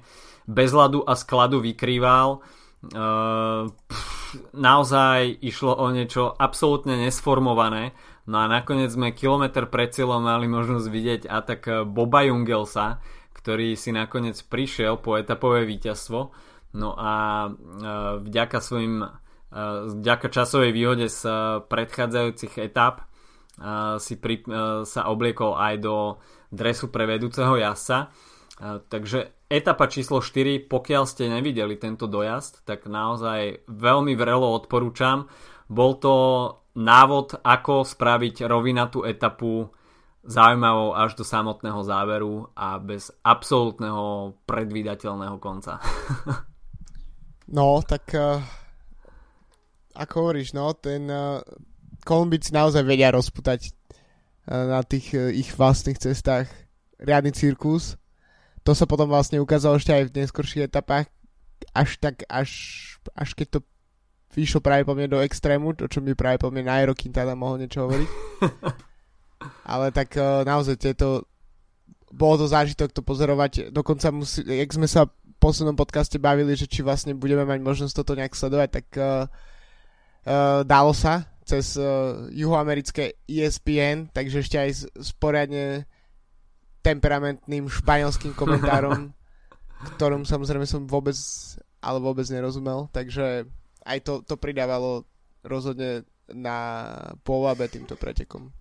bez 0.49 0.73
ľadu 0.73 1.05
a 1.05 1.13
skladu 1.13 1.61
vykrýval. 1.61 2.41
Pff, 2.81 4.09
naozaj 4.57 5.45
išlo 5.45 5.77
o 5.77 5.85
niečo 5.93 6.33
absolútne 6.33 6.97
nesformované 6.97 7.93
No 8.29 8.37
a 8.37 8.45
nakoniec 8.45 8.93
sme 8.93 9.09
kilometr 9.09 9.65
pred 9.65 9.89
cieľom 9.89 10.21
mali 10.21 10.45
možnosť 10.45 10.85
vidieť 10.85 11.21
atak 11.25 11.89
Boba 11.89 12.29
Jungelsa, 12.29 13.01
ktorý 13.33 13.73
si 13.73 13.89
nakoniec 13.89 14.37
prišiel 14.45 15.01
po 15.01 15.17
etapové 15.17 15.65
víťazstvo. 15.65 16.29
No 16.77 16.93
a 16.93 17.13
e, 17.49 17.51
vďaka 18.21 18.61
svojim 18.61 19.01
e, 19.01 19.09
vďaka 19.97 20.29
časovej 20.29 20.69
výhode 20.69 21.09
z 21.09 21.25
predchádzajúcich 21.65 22.61
etap 22.61 23.01
e, 23.01 23.03
si 23.97 24.21
pri, 24.21 24.45
sa 24.85 25.09
obliekol 25.09 25.57
aj 25.57 25.75
do 25.81 26.21
dresu 26.53 26.93
pre 26.93 27.09
vedúceho 27.09 27.57
jazdca. 27.57 28.13
Takže 28.59 29.47
etapa 29.47 29.87
číslo 29.87 30.19
4, 30.19 30.67
pokiaľ 30.67 31.03
ste 31.07 31.31
nevideli 31.31 31.79
tento 31.79 32.11
dojazd, 32.11 32.67
tak 32.67 32.91
naozaj 32.91 33.63
veľmi 33.71 34.19
vrelo 34.19 34.51
odporúčam. 34.51 35.31
Bol 35.71 35.95
to 35.95 36.15
návod, 36.75 37.39
ako 37.39 37.87
spraviť 37.87 38.43
rovinatú 38.43 39.07
etapu 39.07 39.71
zaujímavou 40.27 40.91
až 40.91 41.15
do 41.15 41.23
samotného 41.23 41.81
záveru 41.87 42.51
a 42.51 42.77
bez 42.83 43.09
absolútneho 43.23 44.35
predvídateľného 44.43 45.37
konca. 45.39 45.79
no, 47.57 47.79
tak 47.79 48.11
uh, 48.11 48.43
ako 49.95 50.13
hovoríš, 50.19 50.51
no, 50.51 50.75
ten 50.75 51.07
uh, 51.07 51.39
Kolumbici 52.03 52.51
naozaj 52.51 52.83
vedia 52.83 53.15
rozputať 53.15 53.71
uh, 53.71 54.77
na 54.77 54.83
tých 54.83 55.15
uh, 55.15 55.31
ich 55.31 55.55
vlastných 55.55 55.97
cestách 55.97 56.51
riadny 56.99 57.31
cirkus. 57.31 57.95
To 58.63 58.71
sa 58.75 58.85
potom 58.85 59.07
vlastne 59.07 59.39
ukázalo 59.39 59.79
ešte 59.79 59.95
aj 59.95 60.03
v 60.09 60.15
neskorších 60.23 60.67
etapách, 60.67 61.07
až 61.73 61.99
tak, 61.99 62.23
až, 62.27 62.51
až 63.15 63.29
keď 63.35 63.47
to 63.57 63.59
vyšlo 64.33 64.61
práve 64.61 64.85
po 64.85 64.93
mne 64.93 65.09
do 65.09 65.19
extrému, 65.23 65.73
o 65.73 65.87
čom 65.89 66.05
by 66.05 66.13
práve 66.13 66.37
po 66.39 66.53
mne 66.53 66.69
Nairo 66.69 66.93
Quintana 66.93 67.33
mohol 67.33 67.65
niečo 67.65 67.87
hovoriť. 67.87 68.09
Ale 69.71 69.89
tak 69.95 70.13
uh, 70.19 70.43
naozaj 70.43 70.75
tieto 70.77 71.25
bolo 72.09 72.41
to 72.41 72.45
zážitok 72.49 72.89
to 72.89 73.01
pozorovať. 73.05 73.69
Dokonca 73.69 74.09
musí, 74.09 74.41
jak 74.41 74.69
sme 74.73 74.89
sa 74.89 75.05
v 75.05 75.13
poslednom 75.37 75.77
podcaste 75.77 76.17
bavili, 76.17 76.57
že 76.57 76.65
či 76.65 76.81
vlastne 76.81 77.15
budeme 77.15 77.45
mať 77.45 77.59
možnosť 77.61 77.93
toto 77.95 78.17
nejak 78.17 78.33
sledovať, 78.35 78.69
tak 78.81 78.85
uh, 78.97 79.25
uh, 80.25 80.61
dalo 80.65 80.91
sa 80.91 81.29
cez 81.45 81.77
uh, 81.77 82.29
juhoamerické 82.29 83.17
ESPN, 83.25 84.13
takže 84.13 84.45
ešte 84.45 84.57
aj 84.57 84.69
s, 84.69 84.81
s 84.85 85.09
poriadne 85.17 85.89
temperamentným 86.81 87.67
španielským 87.67 88.33
komentárom, 88.35 89.11
ktorom 89.95 90.23
samozrejme 90.23 90.67
som 90.67 90.87
vôbec 90.87 91.15
ale 91.79 91.97
vôbec 92.03 92.27
nerozumel, 92.27 92.91
takže 92.91 93.47
aj 93.87 93.97
to, 94.03 94.13
to 94.27 94.35
pridávalo 94.35 95.07
rozhodne 95.47 96.03
na 96.29 96.85
pôvabe 97.23 97.71
týmto 97.71 97.95
pretekom. 97.95 98.51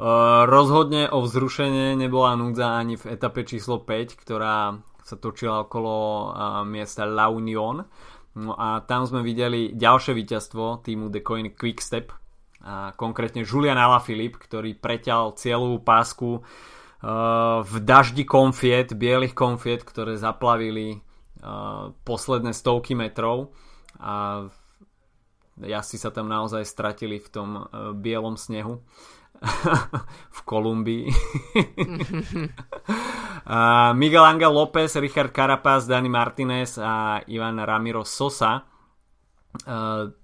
Uh, 0.00 0.48
rozhodne 0.48 1.12
o 1.12 1.20
vzrušenie 1.20 1.92
nebola 1.98 2.32
núdza 2.38 2.72
ani 2.72 2.96
v 2.96 3.18
etape 3.18 3.44
číslo 3.44 3.84
5, 3.84 4.16
ktorá 4.16 4.78
sa 5.04 5.16
točila 5.20 5.68
okolo 5.68 5.92
uh, 5.92 6.64
miesta 6.64 7.04
La 7.04 7.28
Union. 7.28 7.84
No 8.38 8.54
a 8.54 8.80
tam 8.86 9.04
sme 9.04 9.20
videli 9.26 9.74
ďalšie 9.74 10.14
víťazstvo 10.14 10.86
týmu 10.86 11.10
The 11.10 11.20
Coin 11.20 11.50
Quickstep, 11.52 12.14
a 12.60 12.92
konkrétne 12.92 13.40
Julian 13.40 13.76
Alaphilippe, 13.76 14.40
ktorý 14.40 14.76
preťal 14.78 15.36
cieľovú 15.36 15.80
pásku 15.80 16.28
uh, 16.38 16.42
v 17.64 17.74
daždi 17.80 18.28
konfiet, 18.28 18.92
bielých 18.92 19.32
konfiet, 19.32 19.88
ktoré 19.88 20.20
zaplavili 20.20 21.00
uh, 21.40 21.96
posledné 22.04 22.52
stovky 22.52 22.92
metrov 22.92 23.56
a 23.96 24.44
jazdci 25.56 25.96
sa 25.96 26.12
tam 26.12 26.28
naozaj 26.28 26.60
stratili 26.68 27.16
v 27.16 27.28
tom 27.32 27.48
uh, 27.56 27.96
bielom 27.96 28.36
snehu 28.36 28.84
v 30.36 30.40
Kolumbii. 30.44 31.08
Miguel 33.96 34.24
Angel 34.28 34.52
López, 34.52 35.00
Richard 35.00 35.32
Carapaz, 35.32 35.88
Dani 35.88 36.12
Martinez 36.12 36.76
a 36.76 37.24
Ivan 37.24 37.56
Ramiro 37.64 38.04
Sosa 38.04 38.68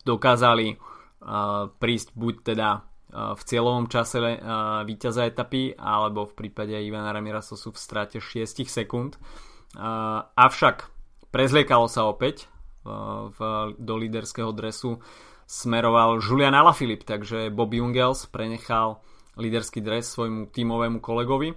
dokázali 0.05 0.77
prísť 1.81 2.09
buď 2.15 2.35
teda 2.45 2.69
v 3.17 3.43
cieľovom 3.43 3.89
čase 3.89 4.21
víťaza 4.85 5.25
etapy 5.25 5.73
alebo 5.73 6.29
v 6.29 6.37
prípade 6.37 6.77
Ivana 6.77 7.17
Ramira 7.17 7.41
Sosu 7.41 7.73
v 7.73 7.81
strate 7.81 8.19
6 8.21 8.69
sekúnd. 8.69 9.17
Avšak 10.37 10.77
prezliekalo 11.33 11.89
sa 11.89 12.05
opäť 12.05 12.45
do 13.81 13.95
líderského 13.97 14.53
dresu 14.53 15.01
smeroval 15.47 16.19
Julian 16.21 16.53
Alaphilippe, 16.53 17.07
takže 17.07 17.49
Bob 17.55 17.73
Jungels 17.73 18.27
prenechal 18.29 19.01
líderský 19.39 19.81
dres 19.81 20.11
svojmu 20.13 20.51
tímovému 20.51 20.99
kolegovi 20.99 21.55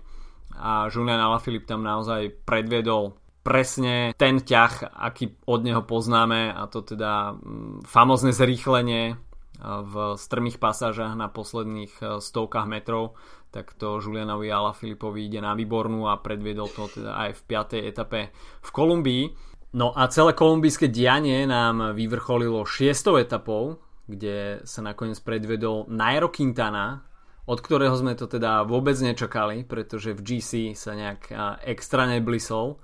a 0.56 0.88
Julian 0.88 1.20
Alaphilippe 1.20 1.70
tam 1.70 1.82
naozaj 1.82 2.46
predviedol 2.46 3.18
presne 3.40 4.14
ten 4.20 4.44
ťah, 4.44 4.94
aký 4.94 5.42
od 5.48 5.64
neho 5.64 5.82
poznáme 5.88 6.54
a 6.54 6.68
to 6.68 6.84
teda 6.84 7.34
mm, 7.34 7.88
famozne 7.88 8.36
zrýchlenie 8.36 9.16
v 9.60 10.16
strmých 10.16 10.58
pasážach 10.58 11.14
na 11.20 11.28
posledných 11.28 11.94
e, 12.00 12.04
stovkách 12.24 12.68
metrov 12.68 13.20
tak 13.50 13.74
to 13.82 13.98
Julianovi 13.98 14.46
Alaphilippovi 14.54 15.26
ide 15.26 15.42
na 15.42 15.58
výbornú 15.58 16.06
a 16.06 16.22
predviedol 16.22 16.70
to 16.70 16.86
teda 17.02 17.18
aj 17.18 17.30
v 17.34 17.42
5. 17.50 17.92
etape 17.92 18.20
v 18.62 18.70
Kolumbii 18.70 19.50
No 19.70 19.94
a 19.94 20.10
celé 20.10 20.34
kolumbijské 20.34 20.90
dianie 20.90 21.46
nám 21.46 21.94
vyvrcholilo 21.94 22.66
6. 22.66 22.90
etapou, 23.22 23.78
kde 24.10 24.66
sa 24.66 24.82
nakoniec 24.82 25.22
predvedol 25.22 25.86
Nairo 25.94 26.34
Quintana, 26.34 27.06
od 27.46 27.62
ktorého 27.62 27.94
sme 27.94 28.18
to 28.18 28.26
teda 28.26 28.66
vôbec 28.66 28.98
nečakali, 28.98 29.62
pretože 29.70 30.18
v 30.18 30.26
GC 30.26 30.52
sa 30.74 30.98
nejak 30.98 31.30
extra 31.70 32.10
neblisol. 32.10 32.82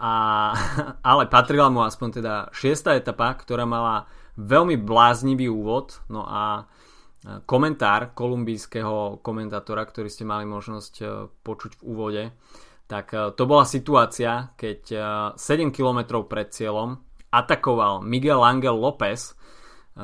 A, 0.00 0.14
ale 1.12 1.28
patrila 1.28 1.68
mu 1.68 1.84
aspoň 1.84 2.24
teda 2.24 2.34
6. 2.56 2.72
etapa, 2.96 3.36
ktorá 3.36 3.68
mala 3.68 4.08
veľmi 4.38 4.76
bláznivý 4.80 5.50
úvod. 5.50 6.02
No 6.10 6.26
a 6.26 6.66
komentár 7.48 8.12
kolumbijského 8.12 9.24
komentátora, 9.24 9.88
ktorý 9.88 10.08
ste 10.12 10.28
mali 10.28 10.44
možnosť 10.44 10.94
počuť 11.40 11.80
v 11.80 11.82
úvode, 11.82 12.24
tak 12.86 13.16
e, 13.16 13.32
to 13.32 13.42
bola 13.48 13.64
situácia, 13.64 14.52
keď 14.56 14.80
7 15.34 15.40
e, 15.40 15.72
km 15.72 16.24
pred 16.28 16.52
cieľom 16.52 17.00
atakoval 17.32 18.04
Miguel 18.04 18.44
Angel 18.44 18.76
López, 18.76 19.32
e, 19.32 19.34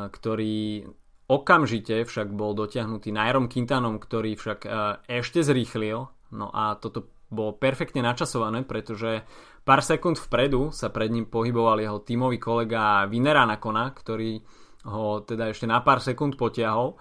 ktorý 0.08 0.88
okamžite 1.30 2.02
však 2.02 2.34
bol 2.34 2.56
dotiahnutý 2.58 3.14
Nairom 3.14 3.46
Quintanom, 3.46 4.02
ktorý 4.02 4.34
však 4.34 4.66
ešte 5.06 5.46
zrýchlil. 5.46 6.10
No 6.34 6.50
a 6.50 6.74
toto 6.74 7.06
bolo 7.30 7.54
perfektne 7.54 8.02
načasované, 8.02 8.66
pretože 8.66 9.22
pár 9.70 9.87
sekúnd 9.87 10.18
vpredu 10.18 10.74
sa 10.74 10.90
pred 10.90 11.14
ním 11.14 11.30
pohyboval 11.30 11.78
jeho 11.78 12.02
tímový 12.02 12.42
kolega 12.42 13.06
Vinera 13.06 13.46
Nakona, 13.46 13.94
ktorý 13.94 14.42
ho 14.90 15.22
teda 15.22 15.54
ešte 15.54 15.70
na 15.70 15.78
pár 15.78 16.02
sekúnd 16.02 16.35
potiahol. 16.35 16.98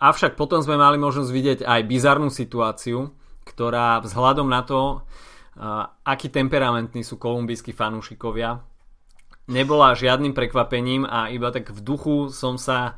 Avšak 0.00 0.40
potom 0.40 0.64
sme 0.64 0.80
mali 0.80 0.96
možnosť 0.96 1.28
vidieť 1.28 1.60
aj 1.68 1.80
bizarnú 1.84 2.32
situáciu, 2.32 3.12
ktorá 3.44 4.00
vzhľadom 4.00 4.48
na 4.48 4.64
to, 4.64 5.04
aký 6.00 6.32
temperamentní 6.32 7.04
sú 7.04 7.20
kolumbijskí 7.20 7.76
fanúšikovia, 7.76 8.64
nebola 9.52 9.92
žiadnym 9.92 10.32
prekvapením 10.32 11.04
a 11.04 11.28
iba 11.28 11.52
tak 11.52 11.76
v 11.76 11.80
duchu 11.84 12.32
som 12.32 12.56
sa 12.56 12.96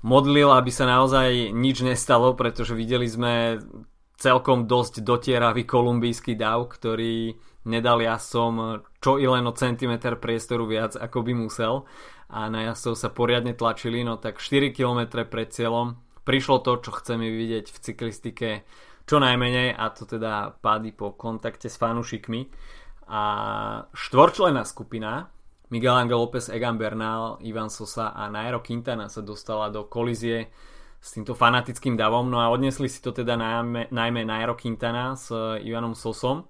modlil, 0.00 0.48
aby 0.48 0.72
sa 0.72 0.88
naozaj 0.88 1.52
nič 1.52 1.84
nestalo, 1.84 2.32
pretože 2.32 2.72
videli 2.72 3.04
sme 3.04 3.60
celkom 4.16 4.64
dosť 4.64 5.04
dotieravý 5.04 5.68
kolumbijský 5.68 6.40
dav, 6.40 6.72
ktorý 6.72 7.36
nedal 7.68 8.00
jazdcom 8.00 8.80
čo 8.98 9.20
i 9.20 9.28
len 9.28 9.44
o 9.44 9.52
centimeter 9.52 10.16
priestoru 10.16 10.64
viac, 10.64 10.96
ako 10.96 11.20
by 11.22 11.32
musel. 11.36 11.84
A 12.32 12.48
na 12.48 12.72
jazdcov 12.72 12.94
sa 12.96 13.08
poriadne 13.12 13.52
tlačili, 13.52 14.00
no 14.04 14.16
tak 14.16 14.40
4 14.40 14.72
km 14.72 15.24
pred 15.28 15.52
cieľom 15.52 16.00
prišlo 16.28 16.60
to, 16.60 16.84
čo 16.84 16.92
chceme 16.92 17.24
vidieť 17.24 17.72
v 17.72 17.78
cyklistike 17.80 18.48
čo 19.08 19.16
najmenej 19.16 19.72
a 19.72 19.88
to 19.88 20.04
teda 20.04 20.60
pády 20.60 20.92
po 20.92 21.16
kontakte 21.16 21.72
s 21.72 21.80
fanúšikmi. 21.80 22.52
A 23.08 23.22
štvorčlená 23.96 24.68
skupina 24.68 25.32
Miguel 25.72 25.96
Angel 25.96 26.20
López, 26.20 26.52
Egan 26.52 26.76
Bernal, 26.76 27.40
Ivan 27.40 27.72
Sosa 27.72 28.12
a 28.12 28.28
Nairo 28.28 28.60
Quintana 28.60 29.08
sa 29.08 29.24
dostala 29.24 29.72
do 29.72 29.88
kolízie 29.88 30.52
s 31.00 31.16
týmto 31.16 31.32
fanatickým 31.32 31.96
davom. 31.96 32.28
No 32.28 32.44
a 32.44 32.52
odnesli 32.52 32.92
si 32.92 33.00
to 33.00 33.16
teda 33.16 33.40
najmä, 33.40 33.88
najmä 33.88 34.28
Nairo 34.28 34.52
Quintana 34.52 35.16
s 35.16 35.32
Ivanom 35.64 35.96
Sosom 35.96 36.44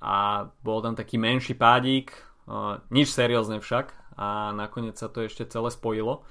a 0.00 0.48
bol 0.64 0.80
tam 0.80 0.96
taký 0.96 1.20
menší 1.20 1.54
pádík, 1.54 2.16
nič 2.90 3.12
seriózne 3.12 3.60
však 3.60 4.16
a 4.16 4.50
nakoniec 4.56 4.96
sa 4.96 5.12
to 5.12 5.28
ešte 5.28 5.46
celé 5.46 5.68
spojilo. 5.70 6.24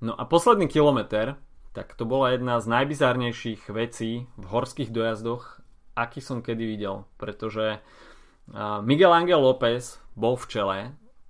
No 0.00 0.16
a 0.16 0.24
posledný 0.24 0.66
kilometr, 0.66 1.36
tak 1.76 1.94
to 1.94 2.08
bola 2.08 2.32
jedna 2.32 2.58
z 2.58 2.66
najbizárnejších 2.72 3.68
vecí 3.70 4.24
v 4.40 4.44
horských 4.48 4.90
dojazdoch, 4.90 5.60
aký 5.92 6.24
som 6.24 6.40
kedy 6.40 6.64
videl, 6.64 7.04
pretože 7.20 7.84
Miguel 8.82 9.12
Angel 9.12 9.38
López 9.38 10.00
bol 10.16 10.34
v 10.34 10.48
čele, 10.48 10.78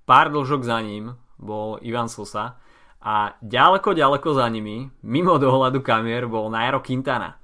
pár 0.07 0.31
dlžok 0.31 0.63
za 0.63 0.79
ním 0.81 1.19
bol 1.37 1.77
Ivan 1.83 2.09
Sosa 2.09 2.57
a 3.03 3.35
ďaleko, 3.43 3.97
ďaleko 3.97 4.29
za 4.37 4.47
nimi, 4.49 4.89
mimo 5.03 5.37
dohľadu 5.41 5.81
kamier, 5.83 6.29
bol 6.29 6.53
Nairo 6.53 6.81
Quintana. 6.85 7.40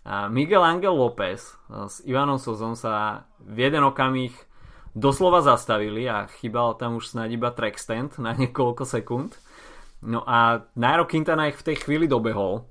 A 0.00 0.32
Miguel 0.32 0.64
Angel 0.64 0.96
López 0.96 1.44
s 1.68 1.96
Ivanom 2.08 2.40
Sosom 2.40 2.72
sa 2.72 3.28
v 3.36 3.68
jeden 3.68 3.84
okamih 3.84 4.32
doslova 4.96 5.44
zastavili 5.44 6.08
a 6.08 6.26
chýbal 6.26 6.74
tam 6.80 6.98
už 6.98 7.12
snáď 7.14 7.36
iba 7.36 7.50
track 7.52 7.76
stand 7.76 8.16
na 8.18 8.32
niekoľko 8.34 8.82
sekúnd. 8.88 9.36
No 10.00 10.24
a 10.24 10.64
Nairo 10.74 11.04
Quintana 11.04 11.52
ich 11.52 11.60
v 11.60 11.66
tej 11.72 11.76
chvíli 11.84 12.08
dobehol. 12.08 12.64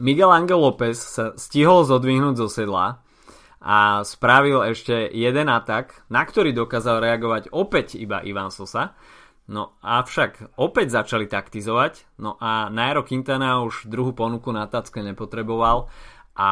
Miguel 0.00 0.32
Angel 0.32 0.60
López 0.60 0.96
sa 0.96 1.36
stihol 1.36 1.84
zodvihnúť 1.84 2.36
zo 2.40 2.48
sedla 2.48 3.04
a 3.60 4.00
spravil 4.06 4.64
ešte 4.64 5.12
jeden 5.12 5.48
atak, 5.52 6.08
na 6.08 6.24
ktorý 6.24 6.56
dokázal 6.56 7.04
reagovať 7.04 7.52
opäť 7.52 8.00
iba 8.00 8.24
Ivan 8.24 8.48
Sosa. 8.48 8.96
No 9.48 9.80
avšak 9.80 10.60
opäť 10.60 10.92
začali 10.92 11.24
taktizovať, 11.24 12.20
no 12.20 12.36
a 12.36 12.68
Nairo 12.68 13.00
Quintana 13.00 13.64
už 13.64 13.88
druhú 13.88 14.12
ponuku 14.12 14.52
na 14.52 14.68
tacke 14.68 15.00
nepotreboval 15.00 15.88
a 16.36 16.50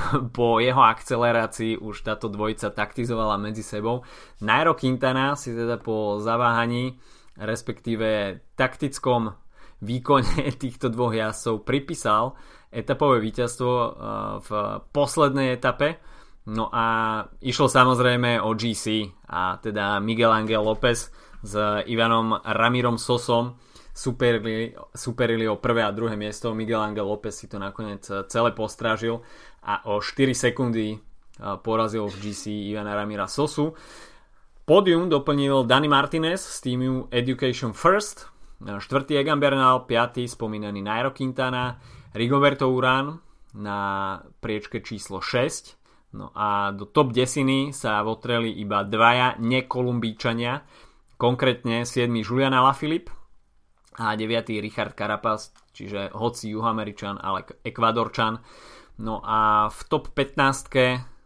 po 0.36 0.62
jeho 0.62 0.78
akcelerácii 0.78 1.82
už 1.82 2.06
táto 2.06 2.30
dvojica 2.30 2.70
taktizovala 2.70 3.34
medzi 3.42 3.66
sebou. 3.66 4.06
Nairo 4.46 4.78
Quintana 4.78 5.34
si 5.34 5.50
teda 5.58 5.82
po 5.82 6.22
zaváhaní, 6.22 6.94
respektíve 7.34 8.40
taktickom 8.54 9.34
výkone 9.82 10.46
týchto 10.62 10.86
dvoch 10.86 11.18
jazdcov 11.18 11.66
pripísal 11.66 12.38
etapové 12.70 13.18
víťazstvo 13.26 13.72
eh, 13.74 13.90
v 14.38 14.48
poslednej 14.94 15.58
etape 15.58 15.98
No 16.46 16.70
a 16.70 16.86
išlo 17.42 17.66
samozrejme 17.66 18.38
o 18.38 18.54
GC 18.54 19.10
a 19.26 19.58
teda 19.58 19.98
Miguel 19.98 20.30
Angel 20.30 20.62
López 20.62 21.10
s 21.46 21.54
Ivanom 21.86 22.42
Ramírom 22.42 22.98
Sosom 22.98 23.54
superili, 23.94 24.74
superili 24.90 25.46
o 25.46 25.62
prvé 25.62 25.86
a 25.86 25.94
druhé 25.94 26.18
miesto. 26.18 26.50
Miguel 26.50 26.82
Angel 26.82 27.06
López 27.06 27.38
si 27.38 27.46
to 27.46 27.62
nakoniec 27.62 28.02
celé 28.26 28.50
postrážil 28.50 29.22
a 29.62 29.86
o 29.86 30.02
4 30.02 30.34
sekundy 30.34 30.98
porazil 31.62 32.10
v 32.10 32.16
GC 32.18 32.74
Ivana 32.74 32.98
Ramíra 32.98 33.30
Sosu. 33.30 33.78
Pódium 34.66 35.06
doplnil 35.06 35.62
Dani 35.62 35.86
Martinez 35.86 36.42
z 36.42 36.58
týmu 36.60 37.06
Education 37.14 37.70
First, 37.70 38.26
štvrtý 38.58 39.14
Egan 39.22 39.38
Bernal, 39.38 39.86
piatý 39.86 40.26
spomínaný 40.26 40.82
Nairo 40.82 41.14
Quintana, 41.14 41.78
Rigoberto 42.18 42.66
Urán 42.66 43.22
na 43.54 44.18
priečke 44.42 44.82
číslo 44.82 45.22
6, 45.22 45.78
No 46.16 46.32
a 46.32 46.72
do 46.72 46.88
top 46.88 47.12
desiny 47.12 47.76
sa 47.76 48.00
votreli 48.00 48.48
iba 48.56 48.80
dvaja 48.86 49.36
nekolumbíčania, 49.36 50.64
konkrétne 51.16 51.84
7. 51.84 52.08
Julian 52.20 52.52
Alaphilippe 52.52 53.12
a 53.96 54.16
9. 54.16 54.60
Richard 54.60 54.92
Carapaz, 54.92 55.52
čiže 55.72 56.12
hoci 56.12 56.52
juhoameričan, 56.52 57.16
ale 57.20 57.48
ekvadorčan. 57.64 58.40
No 59.00 59.20
a 59.24 59.68
v 59.68 59.80
top 59.88 60.12
15 60.12 61.16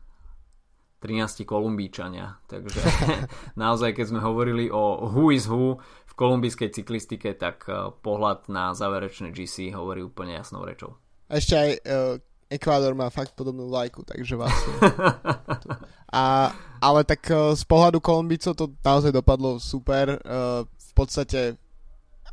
13 1.01 1.49
kolumbíčania. 1.49 2.45
Takže 2.45 2.81
naozaj, 3.63 3.97
keď 3.97 4.07
sme 4.13 4.21
hovorili 4.21 4.69
o 4.69 5.09
who 5.09 5.33
is 5.33 5.49
who 5.49 5.81
v 5.81 6.13
kolumbijskej 6.13 6.77
cyklistike, 6.77 7.33
tak 7.35 7.65
eh, 7.67 7.89
pohľad 8.05 8.53
na 8.53 8.77
záverečné 8.77 9.33
GC 9.33 9.73
hovorí 9.73 10.05
úplne 10.05 10.37
jasnou 10.37 10.63
rečou. 10.63 11.01
Ešte 11.31 11.55
aj 11.55 11.71
uh, 11.87 12.19
Ekvádor 12.51 12.99
má 12.99 13.07
fakt 13.15 13.33
podobnú 13.39 13.71
vlajku, 13.71 14.03
takže 14.03 14.35
vlastne... 14.35 14.75
A, 16.11 16.51
ale 16.83 17.07
tak 17.07 17.23
uh, 17.31 17.55
z 17.55 17.63
pohľadu 17.71 18.03
Kolumbicov 18.03 18.59
to 18.59 18.75
naozaj 18.83 19.15
dopadlo 19.15 19.63
super. 19.63 20.19
Uh, 20.27 20.67
v 20.67 20.93
podstate, 20.99 21.55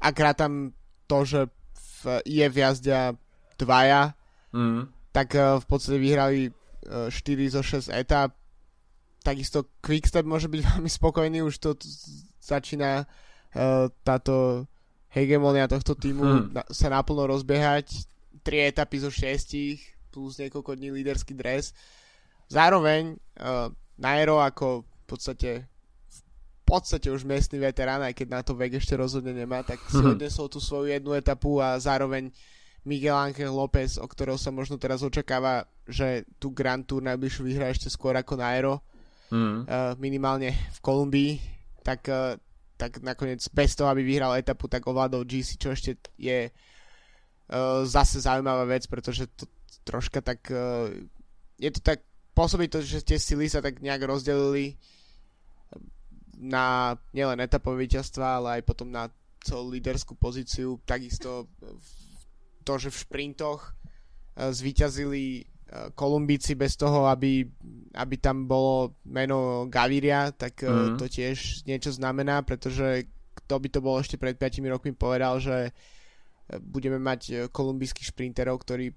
ak 0.02 0.18
tam 0.34 0.74
to, 1.06 1.18
že 1.22 1.42
v, 2.02 2.26
je 2.26 2.46
v 2.50 2.56
jazdia 2.58 3.14
dvaja, 3.62 4.18
mm. 4.50 5.14
tak 5.14 5.38
uh, 5.38 5.62
v 5.62 5.66
podstate 5.70 6.02
vyhrali 6.02 6.50
uh, 6.50 7.14
4 7.14 7.54
zo 7.54 7.62
6 7.62 7.94
etap. 7.94 8.34
Takisto 9.22 9.70
Quickstep 9.86 10.26
môže 10.26 10.50
byť 10.50 10.62
veľmi 10.74 10.90
spokojný, 10.90 11.46
už 11.46 11.62
to 11.62 11.78
začína 12.42 13.06
táto 14.06 14.68
hegemonia 15.10 15.66
tohto 15.66 15.98
týmu 15.98 16.54
na, 16.54 16.62
sa 16.70 16.94
naplno 16.94 17.26
rozbiehať. 17.26 18.06
3 18.46 18.70
etapy 18.70 19.02
zo 19.02 19.10
6 19.10 19.97
plus 20.18 20.42
niekoľko 20.42 20.74
dní 20.74 20.90
líderský 20.98 21.38
dres. 21.38 21.78
Zároveň 22.50 23.22
uh, 23.38 23.70
Nairo 24.02 24.42
ako 24.42 24.82
v 24.82 25.06
podstate 25.06 25.52
v 26.10 26.62
podstate 26.66 27.08
už 27.08 27.24
miestny 27.24 27.62
veterán, 27.62 28.04
aj 28.04 28.18
keď 28.18 28.28
na 28.28 28.42
to 28.44 28.52
vek 28.52 28.82
ešte 28.82 28.98
rozhodne 28.98 29.32
nemá, 29.32 29.64
tak 29.64 29.80
si 29.88 30.02
mhm. 30.02 30.18
odnesol 30.18 30.50
tú 30.50 30.58
svoju 30.58 30.90
jednu 30.90 31.14
etapu 31.14 31.62
a 31.62 31.78
zároveň 31.78 32.34
Miguel 32.84 33.16
Ángel 33.16 33.52
López, 33.52 33.96
o 34.00 34.08
ktorého 34.08 34.40
sa 34.40 34.52
možno 34.52 34.80
teraz 34.80 35.04
očakáva, 35.04 35.68
že 35.88 36.24
tú 36.40 36.52
Grand 36.56 36.84
Tour 36.84 37.04
najbližšiu 37.04 37.44
vyhrá 37.44 37.68
ešte 37.68 37.92
skôr 37.92 38.16
ako 38.16 38.40
Nairo, 38.40 38.80
mm. 39.28 39.68
uh, 39.68 39.94
minimálne 40.00 40.56
v 40.56 40.80
Kolumbii, 40.80 41.34
tak, 41.84 42.08
uh, 42.08 42.40
tak 42.80 43.04
nakoniec 43.04 43.44
bez 43.52 43.76
toho, 43.76 43.92
aby 43.92 44.08
vyhral 44.08 44.36
etapu, 44.40 44.72
tak 44.72 44.88
ovládol 44.88 45.28
GC, 45.28 45.60
čo 45.60 45.72
ešte 45.76 46.00
je 46.16 46.48
uh, 46.48 47.84
zase 47.84 48.24
zaujímavá 48.24 48.64
vec, 48.68 48.88
pretože 48.88 49.28
to, 49.36 49.48
troška 49.88 50.20
tak... 50.20 50.52
Uh, 50.52 51.08
je 51.56 51.72
to 51.72 51.80
tak... 51.80 52.04
Pôsobí 52.36 52.70
to, 52.70 52.84
že 52.86 53.02
tie 53.02 53.18
sily 53.18 53.50
sa 53.50 53.64
tak 53.64 53.82
nejak 53.82 54.04
rozdelili 54.06 54.78
na 56.38 56.94
nielen 57.16 57.42
etapové 57.42 57.90
víťazstva, 57.90 58.38
ale 58.38 58.62
aj 58.62 58.68
potom 58.68 58.94
na 58.94 59.10
celú 59.42 59.74
líderskú 59.74 60.14
pozíciu. 60.14 60.78
Takisto 60.86 61.50
to, 62.62 62.74
že 62.78 62.94
v 62.94 63.02
šprintoch 63.08 63.62
uh, 63.72 64.52
zvíťazili 64.52 65.48
Kolumbíci 65.68 66.56
bez 66.56 66.80
toho, 66.80 67.12
aby, 67.12 67.44
aby 68.00 68.16
tam 68.24 68.48
bolo 68.48 68.96
meno 69.04 69.68
Gaviria, 69.68 70.32
tak 70.32 70.64
uh, 70.64 70.96
mm. 70.96 70.96
to 70.96 71.12
tiež 71.12 71.68
niečo 71.68 71.92
znamená, 71.92 72.40
pretože 72.48 73.04
kto 73.36 73.56
by 73.60 73.68
to 73.68 73.80
bol 73.84 74.00
ešte 74.00 74.16
pred 74.16 74.40
5 74.40 74.64
rokmi 74.72 74.96
povedal, 74.96 75.44
že 75.44 75.76
budeme 76.48 76.98
mať 77.00 77.52
kolumbijských 77.52 78.16
šprinterov, 78.16 78.64
ktorí 78.64 78.96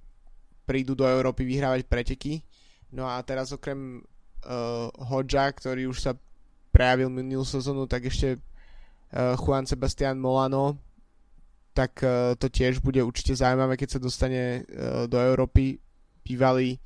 prídu 0.71 0.95
do 0.95 1.03
Európy 1.03 1.43
vyhrávať 1.43 1.83
preteky. 1.91 2.47
No 2.95 3.11
a 3.11 3.19
teraz 3.27 3.51
okrem 3.51 4.07
uh, 4.47 4.87
Hodža, 5.11 5.51
ktorý 5.51 5.91
už 5.91 5.99
sa 5.99 6.13
prejavil 6.71 7.11
minulú 7.11 7.43
sezónu, 7.43 7.91
tak 7.91 8.07
ešte 8.07 8.39
uh, 8.39 9.35
Juan 9.35 9.67
Sebastian 9.67 10.23
Molano, 10.23 10.79
tak 11.75 11.99
uh, 12.07 12.39
to 12.39 12.47
tiež 12.47 12.79
bude 12.79 13.03
určite 13.03 13.35
zaujímavé, 13.35 13.75
keď 13.75 13.99
sa 13.99 14.01
dostane 14.03 14.63
uh, 14.63 15.11
do 15.11 15.19
Európy. 15.19 15.83
Bývalý 16.23 16.79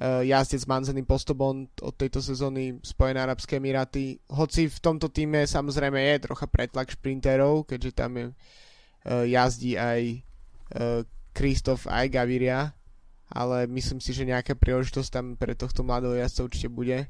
uh, 0.00 0.24
jazdec 0.24 0.64
Manzený 0.64 1.04
Postobon 1.04 1.68
od 1.84 1.94
tejto 1.96 2.24
sezóny 2.24 2.80
Spojené 2.80 3.20
Arabské 3.20 3.60
Emiráty. 3.60 4.16
Hoci 4.32 4.72
v 4.72 4.78
tomto 4.80 5.12
týme 5.12 5.44
samozrejme 5.44 6.00
je 6.00 6.24
trocha 6.24 6.48
pretlak 6.48 6.88
šprinterov, 6.88 7.68
keďže 7.68 7.92
tam 7.92 8.16
je, 8.16 8.26
uh, 8.32 9.24
jazdí 9.28 9.76
aj 9.76 10.24
Kristof 11.36 11.84
uh, 11.84 12.00
aj 12.00 12.06
Gaviria, 12.08 12.72
ale 13.32 13.64
myslím 13.72 13.96
si, 13.96 14.12
že 14.12 14.28
nejaká 14.28 14.52
príležitosť 14.52 15.08
tam 15.08 15.26
pre 15.40 15.56
tohto 15.56 15.80
mladého 15.80 16.20
jazdca 16.20 16.44
určite 16.44 16.68
bude. 16.68 17.08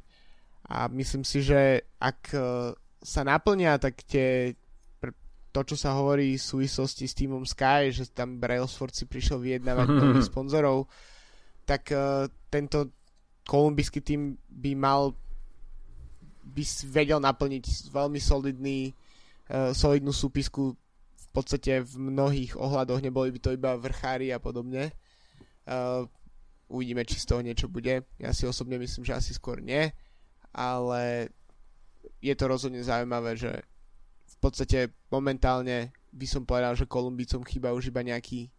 A 0.70 0.86
myslím 0.86 1.26
si, 1.26 1.42
že 1.42 1.82
ak 1.98 2.30
e, 2.30 2.38
sa 3.02 3.26
naplnia 3.26 3.82
tak 3.82 4.06
tie 4.06 4.54
to, 5.52 5.60
čo 5.68 5.76
sa 5.76 5.92
hovorí 5.92 6.40
v 6.40 6.46
súvislosti 6.48 7.04
s 7.04 7.18
týmom 7.18 7.44
Sky, 7.44 7.92
že 7.92 8.08
tam 8.08 8.40
Brailsford 8.40 8.96
si 8.96 9.04
prišiel 9.04 9.36
vyjednávať 9.42 9.86
nových 10.00 10.32
sponzorov, 10.32 10.88
tak 11.68 11.92
uh, 11.92 12.24
tento 12.48 12.88
kolumbijský 13.44 14.00
tým 14.00 14.40
by 14.48 14.72
mal 14.72 15.12
by 16.42 16.64
vedel 16.88 17.20
naplniť 17.20 17.92
veľmi 17.92 18.16
solidný 18.16 18.96
uh, 19.52 19.76
solidnú 19.76 20.10
súpisku 20.10 20.72
v 21.12 21.26
podstate 21.36 21.84
v 21.84 21.92
mnohých 22.00 22.56
ohľadoch. 22.56 23.04
Neboli 23.04 23.30
by 23.36 23.38
to 23.44 23.52
iba 23.52 23.76
vrchári 23.76 24.32
a 24.32 24.40
podobne 24.40 24.90
uh, 25.68 26.06
uvidíme 26.72 27.04
či 27.04 27.20
z 27.20 27.26
toho 27.28 27.40
niečo 27.44 27.68
bude 27.68 28.06
ja 28.18 28.30
si 28.32 28.48
osobne 28.48 28.80
myslím, 28.80 29.04
že 29.04 29.18
asi 29.18 29.36
skôr 29.36 29.60
nie 29.60 29.92
ale 30.52 31.32
je 32.20 32.34
to 32.34 32.44
rozhodne 32.50 32.82
zaujímavé, 32.84 33.40
že 33.40 33.62
podstate 34.42 34.90
momentálne 35.06 35.94
by 36.10 36.26
som 36.26 36.42
povedal, 36.42 36.74
že 36.74 36.90
Kolumbicom 36.90 37.46
chýba 37.46 37.70
už 37.70 37.94
iba 37.94 38.02
nejaký 38.02 38.50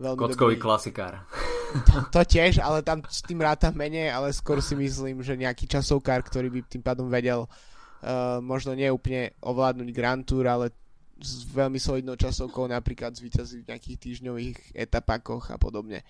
veľmi 0.00 0.18
Kockový 0.18 0.56
dobrý... 0.56 0.64
klasikár. 0.64 1.28
To, 1.68 2.08
to 2.08 2.20
tiež, 2.24 2.64
ale 2.64 2.80
tam 2.80 3.04
s 3.04 3.20
tým 3.20 3.44
ráta 3.44 3.68
menej, 3.68 4.08
ale 4.08 4.32
skôr 4.32 4.64
si 4.64 4.72
myslím, 4.72 5.20
že 5.20 5.36
nejaký 5.36 5.68
časovkár, 5.68 6.24
ktorý 6.24 6.48
by 6.48 6.60
tým 6.64 6.80
pádom 6.80 7.12
vedel 7.12 7.44
uh, 7.44 8.40
možno 8.40 8.72
nie 8.72 8.88
úplne 8.88 9.36
ovládnuť 9.44 9.88
Grand 9.92 10.24
Tour, 10.24 10.48
ale 10.48 10.72
s 11.20 11.44
veľmi 11.52 11.76
solidnou 11.76 12.16
časovkou 12.16 12.64
napríklad 12.72 13.12
zvýťaziť 13.20 13.60
v 13.60 13.68
nejakých 13.68 13.96
týždňových 14.00 14.58
etapákoch 14.80 15.52
a 15.52 15.60
podobne. 15.60 16.00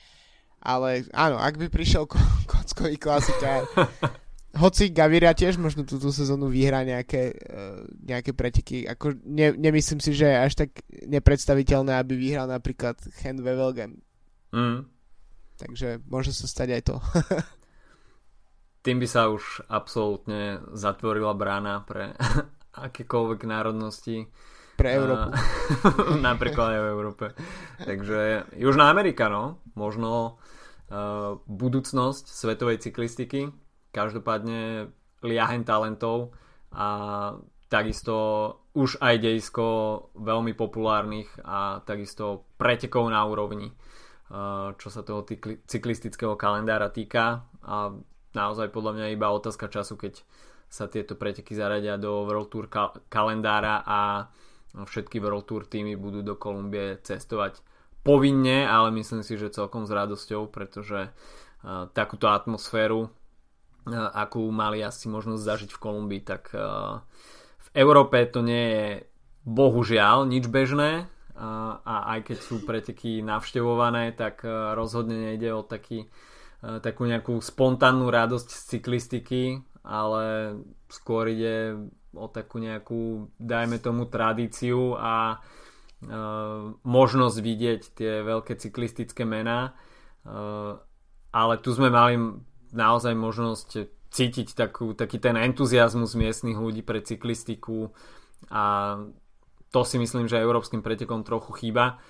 Ale 0.58 1.06
áno, 1.14 1.38
ak 1.38 1.54
by 1.56 1.66
prišiel 1.70 2.04
ko- 2.10 2.18
kockový 2.50 2.98
klasikár, 2.98 3.64
hoci 4.58 4.90
Gaviria 4.90 5.36
tiež 5.36 5.60
možno 5.60 5.86
túto 5.86 6.10
sezónu 6.10 6.50
vyhrá 6.50 6.82
nejaké, 6.82 7.30
uh, 7.30 7.86
nejaké 8.02 8.34
preteky. 8.34 8.88
Ako 8.90 9.14
ne, 9.22 9.54
nemyslím 9.54 10.02
si, 10.02 10.10
že 10.16 10.26
je 10.26 10.36
až 10.36 10.52
tak 10.66 10.70
nepredstaviteľné, 11.06 11.94
aby 11.94 12.18
vyhral 12.18 12.50
napríklad 12.50 12.98
Hen 13.22 13.38
Wevelgem. 13.44 14.02
Mm. 14.50 14.88
Takže 15.58 16.02
môže 16.06 16.34
sa 16.34 16.46
stať 16.46 16.68
aj 16.74 16.82
to. 16.86 16.96
Tým 18.86 19.02
by 19.02 19.08
sa 19.10 19.28
už 19.28 19.68
absolútne 19.68 20.62
zatvorila 20.72 21.34
brána 21.34 21.82
pre 21.84 22.14
akékoľvek 22.88 23.40
národnosti. 23.44 24.30
Pre 24.78 24.88
Európu. 24.94 25.28
napríklad 26.30 26.78
aj 26.78 26.80
v 26.80 26.88
Európe. 26.94 27.24
Takže 27.82 28.46
Južná 28.54 28.94
Amerika, 28.94 29.26
no. 29.26 29.58
Možno 29.74 30.38
uh, 30.88 31.42
budúcnosť 31.50 32.30
svetovej 32.30 32.78
cyklistiky 32.78 33.50
Každopádne 33.88 34.92
liahen 35.26 35.66
talentov 35.66 36.36
a 36.70 36.88
takisto 37.72 38.16
už 38.76 39.00
aj 39.00 39.18
dejsko 39.18 39.66
veľmi 40.14 40.52
populárnych 40.54 41.28
a 41.42 41.80
takisto 41.82 42.46
pretekov 42.60 43.08
na 43.08 43.24
úrovni, 43.24 43.72
čo 44.76 44.88
sa 44.92 45.00
toho 45.02 45.24
cyklistického 45.64 46.36
kalendára 46.36 46.92
týka 46.92 47.48
a 47.64 47.96
naozaj 48.36 48.68
podľa 48.70 48.92
mňa 49.00 49.06
iba 49.16 49.32
otázka 49.32 49.72
času, 49.72 49.96
keď 49.96 50.20
sa 50.68 50.84
tieto 50.86 51.16
preteky 51.16 51.56
zaradia 51.56 51.96
do 51.96 52.28
World 52.28 52.52
Tour 52.52 52.68
kalendára 53.08 53.82
a 53.88 54.28
všetky 54.74 55.22
World 55.22 55.48
Tour 55.48 55.64
týmy 55.64 55.96
budú 55.96 56.20
do 56.20 56.34
Kolumbie 56.36 57.00
cestovať 57.00 57.60
povinne, 58.04 58.64
ale 58.68 58.94
myslím 58.94 59.20
si, 59.20 59.36
že 59.36 59.52
celkom 59.52 59.84
s 59.84 59.92
radosťou, 59.92 60.48
pretože 60.48 61.12
takúto 61.92 62.30
atmosféru 62.30 63.10
akú 63.92 64.44
mali 64.52 64.84
asi 64.84 65.08
možnosť 65.08 65.42
zažiť 65.42 65.70
v 65.74 65.82
Kolumbii, 65.82 66.22
tak 66.22 66.52
v 67.58 67.68
Európe 67.72 68.20
to 68.28 68.44
nie 68.44 68.64
je 68.68 68.88
bohužiaľ 69.48 70.28
nič 70.28 70.46
bežné 70.46 71.08
a 71.38 71.94
aj 72.18 72.32
keď 72.32 72.38
sú 72.42 72.62
preteky 72.66 73.24
navštevované, 73.24 74.12
tak 74.12 74.44
rozhodne 74.76 75.16
nejde 75.16 75.54
o 75.54 75.62
taký, 75.64 76.10
takú 76.60 77.08
nejakú 77.08 77.40
spontánnu 77.40 78.10
radosť 78.12 78.48
z 78.50 78.60
cyklistiky, 78.76 79.42
ale 79.86 80.58
skôr 80.92 81.32
ide 81.32 81.78
o 82.18 82.26
takú 82.26 82.58
nejakú, 82.58 83.30
dajme 83.38 83.78
tomu, 83.78 84.10
tradíciu 84.10 84.98
a 84.98 85.38
možnosť 86.82 87.36
vidieť 87.38 87.82
tie 87.94 88.12
veľké 88.26 88.58
cyklistické 88.58 89.22
mená. 89.22 89.74
Ale 91.30 91.54
tu 91.62 91.70
sme 91.70 91.90
mali 91.90 92.18
naozaj 92.74 93.14
možnosť 93.14 93.68
cítiť 94.08 94.56
takú, 94.56 94.96
taký 94.96 95.20
ten 95.20 95.36
entuziasmus 95.36 96.16
miestnych 96.16 96.56
ľudí 96.56 96.80
pre 96.80 97.04
cyklistiku 97.04 97.92
a 98.48 98.96
to 99.68 99.80
si 99.84 100.00
myslím, 100.00 100.24
že 100.24 100.40
európskym 100.40 100.80
pretekom 100.80 101.28
trochu 101.28 101.52
chýba. 101.60 102.00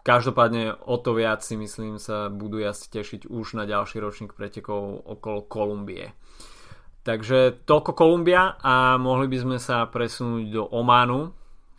Každopádne 0.00 0.80
o 0.88 0.96
to 0.96 1.12
viac 1.12 1.44
si 1.44 1.60
myslím 1.60 2.00
sa 2.00 2.32
budú 2.32 2.64
asi 2.64 2.88
tešiť 2.88 3.28
už 3.28 3.60
na 3.60 3.68
ďalší 3.68 4.00
ročník 4.00 4.32
pretekov 4.32 5.04
okolo 5.04 5.44
Kolumbie. 5.44 6.16
Takže 7.08 7.64
toľko 7.64 7.96
Kolumbia 7.96 8.60
a 8.60 9.00
mohli 9.00 9.32
by 9.32 9.38
sme 9.40 9.56
sa 9.56 9.88
presunúť 9.88 10.44
do 10.52 10.68
Ománu, 10.68 11.32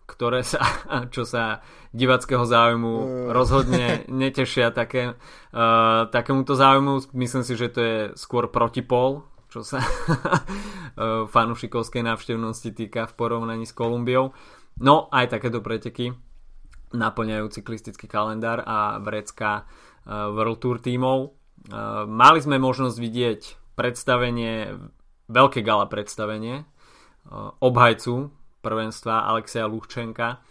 ktoré 0.09 0.41
sa, 0.41 0.57
čo 1.13 1.21
sa 1.21 1.61
divackého 1.93 2.41
záujmu 2.41 2.93
uh. 2.97 3.05
rozhodne 3.29 4.09
netešia 4.09 4.73
také, 4.73 5.13
uh, 5.13 6.09
takémuto 6.09 6.57
záujmu. 6.57 7.13
Myslím 7.13 7.45
si, 7.45 7.53
že 7.53 7.69
to 7.69 7.79
je 7.79 7.97
skôr 8.17 8.49
protipol, 8.49 9.21
čo 9.53 9.61
sa 9.61 9.85
uh, 9.85 11.29
fanušikovskej 11.29 12.01
návštevnosti 12.09 12.73
týka 12.73 13.05
v 13.05 13.13
porovnaní 13.13 13.69
s 13.69 13.77
Kolumbiou. 13.77 14.33
No 14.81 15.13
aj 15.13 15.37
takéto 15.37 15.61
preteky 15.61 16.09
naplňajú 16.89 17.53
cyklistický 17.53 18.09
kalendár 18.09 18.65
a 18.65 18.97
vrecká 18.97 19.61
uh, 19.61 20.33
World 20.33 20.57
Tour 20.57 20.81
tímov. 20.81 21.37
Uh, 21.69 22.09
mali 22.09 22.41
sme 22.41 22.57
možnosť 22.57 22.97
vidieť 22.97 23.41
predstavenie, 23.77 24.73
veľké 25.29 25.61
gala 25.61 25.85
predstavenie 25.85 26.65
uh, 26.65 27.53
obhajcu 27.61 28.33
prvenstva 28.59 29.23
Alexia 29.29 29.63
Luchčenka. 29.69 30.43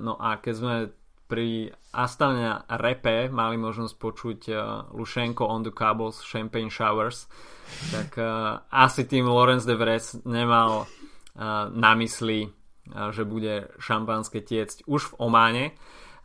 No 0.00 0.16
a 0.16 0.40
keď 0.40 0.54
sme 0.56 0.74
pri 1.28 1.68
Astana 1.92 2.64
Repe 2.80 3.28
mali 3.28 3.60
možnosť 3.60 3.94
počuť 4.00 4.40
uh, 4.48 4.88
Lušenko 4.96 5.44
on 5.44 5.60
the 5.60 5.68
Cables 5.68 6.24
Champagne 6.24 6.72
Showers, 6.72 7.28
tak 7.92 8.18
asi 8.72 9.04
tým 9.04 9.28
Lorenz 9.28 9.68
de 9.68 9.76
Vres 9.78 10.18
nemal 10.26 10.90
na 11.70 11.92
mysli, 11.94 12.50
že 13.14 13.22
bude 13.22 13.70
šampanské 13.78 14.42
tiecť 14.42 14.90
už 14.90 15.14
v 15.14 15.16
Ománe. 15.22 15.64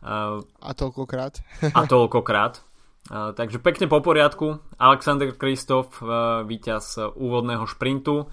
A 0.02 0.70
toľkokrát. 0.74 1.38
a 1.70 1.80
toľkokrát. 1.86 2.66
Takže 3.06 3.62
pekne 3.62 3.86
po 3.86 4.02
poriadku. 4.02 4.58
Alexander 4.82 5.30
Kristof, 5.30 6.02
uh, 6.02 6.42
víťaz 6.42 6.98
úvodného 7.14 7.62
šprintu. 7.70 8.26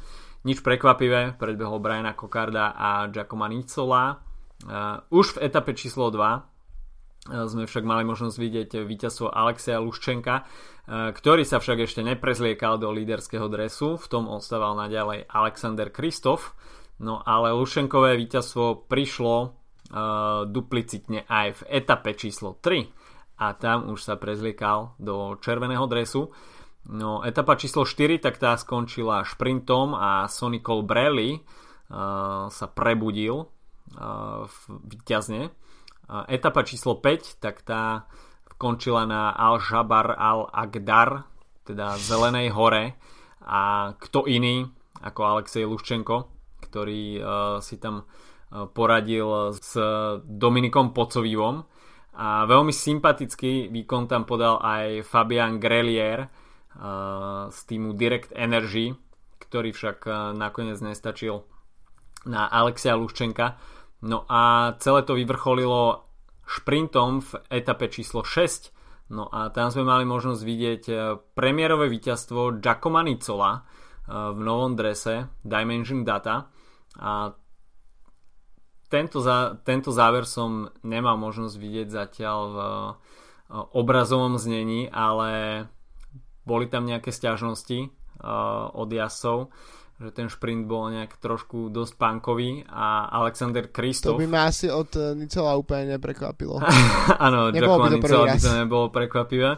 Nič 0.49 0.65
prekvapivé, 0.65 1.37
predbehol 1.37 1.77
Briana 1.77 2.17
Kokarda 2.17 2.73
a 2.73 3.05
Giacomo 3.05 3.45
Nicola. 3.45 4.17
Uh, 4.65 4.97
už 5.13 5.37
v 5.37 5.45
etape 5.45 5.77
číslo 5.77 6.09
2 6.09 6.17
uh, 6.17 6.41
sme 7.45 7.69
však 7.69 7.85
mali 7.85 8.01
možnosť 8.01 8.33
vidieť 8.33 8.69
víťazstvo 8.81 9.29
Alexia 9.29 9.77
Luščenka, 9.77 10.49
ktorý 10.89 11.47
sa 11.47 11.63
však 11.63 11.87
ešte 11.87 12.03
neprezliekal 12.03 12.75
do 12.75 12.91
líderského 12.91 13.47
dresu, 13.47 13.95
v 13.95 14.05
tom 14.11 14.27
ostával 14.27 14.75
naďalej 14.75 15.31
Alexander 15.31 15.87
Kristof, 15.87 16.59
no 16.99 17.23
ale 17.23 17.55
Lušenkové 17.55 18.19
víťazstvo 18.19 18.91
prišlo 18.91 19.55
duplicitne 20.43 21.23
aj 21.23 21.47
v 21.55 21.61
etape 21.71 22.19
číslo 22.19 22.59
3 22.59 23.02
a 23.37 23.53
tam 23.57 23.89
už 23.89 23.99
sa 24.05 24.15
prezliekal 24.15 24.93
do 25.01 25.37
červeného 25.41 25.85
dresu. 25.89 26.29
No, 26.83 27.23
etapa 27.23 27.55
číslo 27.55 27.87
4, 27.87 28.19
tak 28.19 28.35
tá 28.37 28.59
skončila 28.59 29.23
šprintom 29.23 29.95
a 29.95 30.27
Sonny 30.27 30.59
Colbrelli 30.59 31.39
uh, 31.39 32.51
sa 32.51 32.67
prebudil 32.67 33.47
uh, 33.47 34.43
výťazne. 34.67 35.47
Uh, 35.47 36.27
etapa 36.27 36.67
číslo 36.67 36.99
5, 36.99 37.39
tak 37.39 37.63
tá 37.63 38.03
skončila 38.51 39.07
na 39.07 39.31
Al-Jabar 39.31 40.11
Al-Agdar, 40.13 41.23
teda 41.63 41.95
Zelenej 41.95 42.51
hore 42.51 42.99
a 43.43 43.95
kto 43.95 44.27
iný 44.27 44.67
ako 45.03 45.19
Alexej 45.23 45.63
Luščenko, 45.63 46.15
ktorý 46.67 47.03
uh, 47.19 47.23
si 47.63 47.79
tam 47.79 48.03
uh, 48.03 48.67
poradil 48.67 49.55
s 49.55 49.79
Dominikom 50.27 50.91
Pocovívom 50.91 51.63
a 52.13 52.45
veľmi 52.45 52.69
sympatický 52.69 53.73
výkon 53.73 54.05
tam 54.05 54.23
podal 54.29 54.61
aj 54.61 55.01
Fabian 55.05 55.57
Grelier, 55.57 56.29
z 57.53 57.59
týmu 57.69 57.93
Direct 57.93 58.33
Energy, 58.33 58.89
ktorý 59.37 59.69
však 59.77 60.09
nakoniec 60.33 60.81
nestačil 60.81 61.45
na 62.25 62.49
Alexia 62.49 62.97
Luščenka. 62.97 63.61
No 64.09 64.25
a 64.25 64.73
celé 64.81 65.05
to 65.05 65.13
vyvrcholilo 65.13 66.01
šprintom 66.49 67.21
v 67.21 67.31
etape 67.53 67.93
číslo 67.93 68.25
6. 68.25 68.73
No 69.13 69.29
a 69.29 69.53
tam 69.53 69.69
sme 69.69 69.85
mali 69.85 70.01
možnosť 70.09 70.41
vidieť 70.41 70.83
premiérové 71.37 71.93
víťazstvo 71.93 72.57
Giacomo 72.57 73.05
Nicola 73.05 73.61
v 74.09 74.39
novom 74.41 74.73
drese 74.73 75.29
Dimension 75.45 76.01
Data. 76.01 76.49
A 76.97 77.29
tento, 78.93 79.25
za, 79.25 79.57
tento 79.65 79.89
záver 79.89 80.29
som 80.29 80.69
nemal 80.85 81.17
možnosť 81.17 81.55
vidieť 81.57 81.87
zatiaľ 81.89 82.39
v 82.45 82.57
obrazovom 83.73 84.37
znení, 84.37 84.85
ale 84.93 85.65
boli 86.45 86.69
tam 86.69 86.85
nejaké 86.85 87.09
stiažnosti 87.09 87.89
od 88.77 88.89
jasov, 88.93 89.49
že 89.97 90.13
ten 90.13 90.29
šprint 90.29 90.69
bol 90.69 90.93
nejak 90.93 91.17
trošku 91.17 91.73
dosť 91.73 91.93
punkový 91.97 92.69
a 92.69 93.09
Alexander 93.09 93.65
Kristof... 93.65 94.13
To 94.13 94.21
by 94.21 94.29
ma 94.29 94.45
asi 94.53 94.69
od 94.69 94.93
Nicola 95.17 95.57
úplne 95.57 95.97
neprekvapilo. 95.97 96.61
Áno, 97.25 97.49
Giacomo 97.49 97.89
Nicola 97.89 98.37
by 98.37 98.39
to 98.39 98.53
nebolo 98.53 98.93
prekvapivé. 98.93 99.57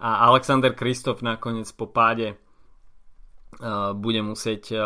A 0.00 0.10
Alexander 0.32 0.72
Kristof 0.72 1.20
nakoniec 1.20 1.68
po 1.76 1.92
páde 1.92 2.32
uh, 2.32 3.92
bude 3.92 4.24
musieť 4.24 4.62
uh, 4.72 4.80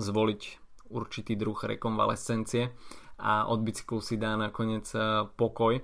zvoliť 0.00 0.42
určitý 0.88 1.36
druh 1.36 1.56
rekonvalescencie 1.56 2.72
a 3.24 3.48
od 3.48 3.64
bicyklu 3.64 4.04
si 4.04 4.20
dá 4.20 4.36
nakoniec 4.36 4.84
uh, 4.92 5.24
pokoj. 5.32 5.80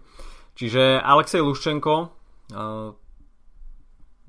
Čiže 0.53 1.01
Alexej 1.01 1.41
Luščenko 1.41 1.95
uh, 1.97 2.93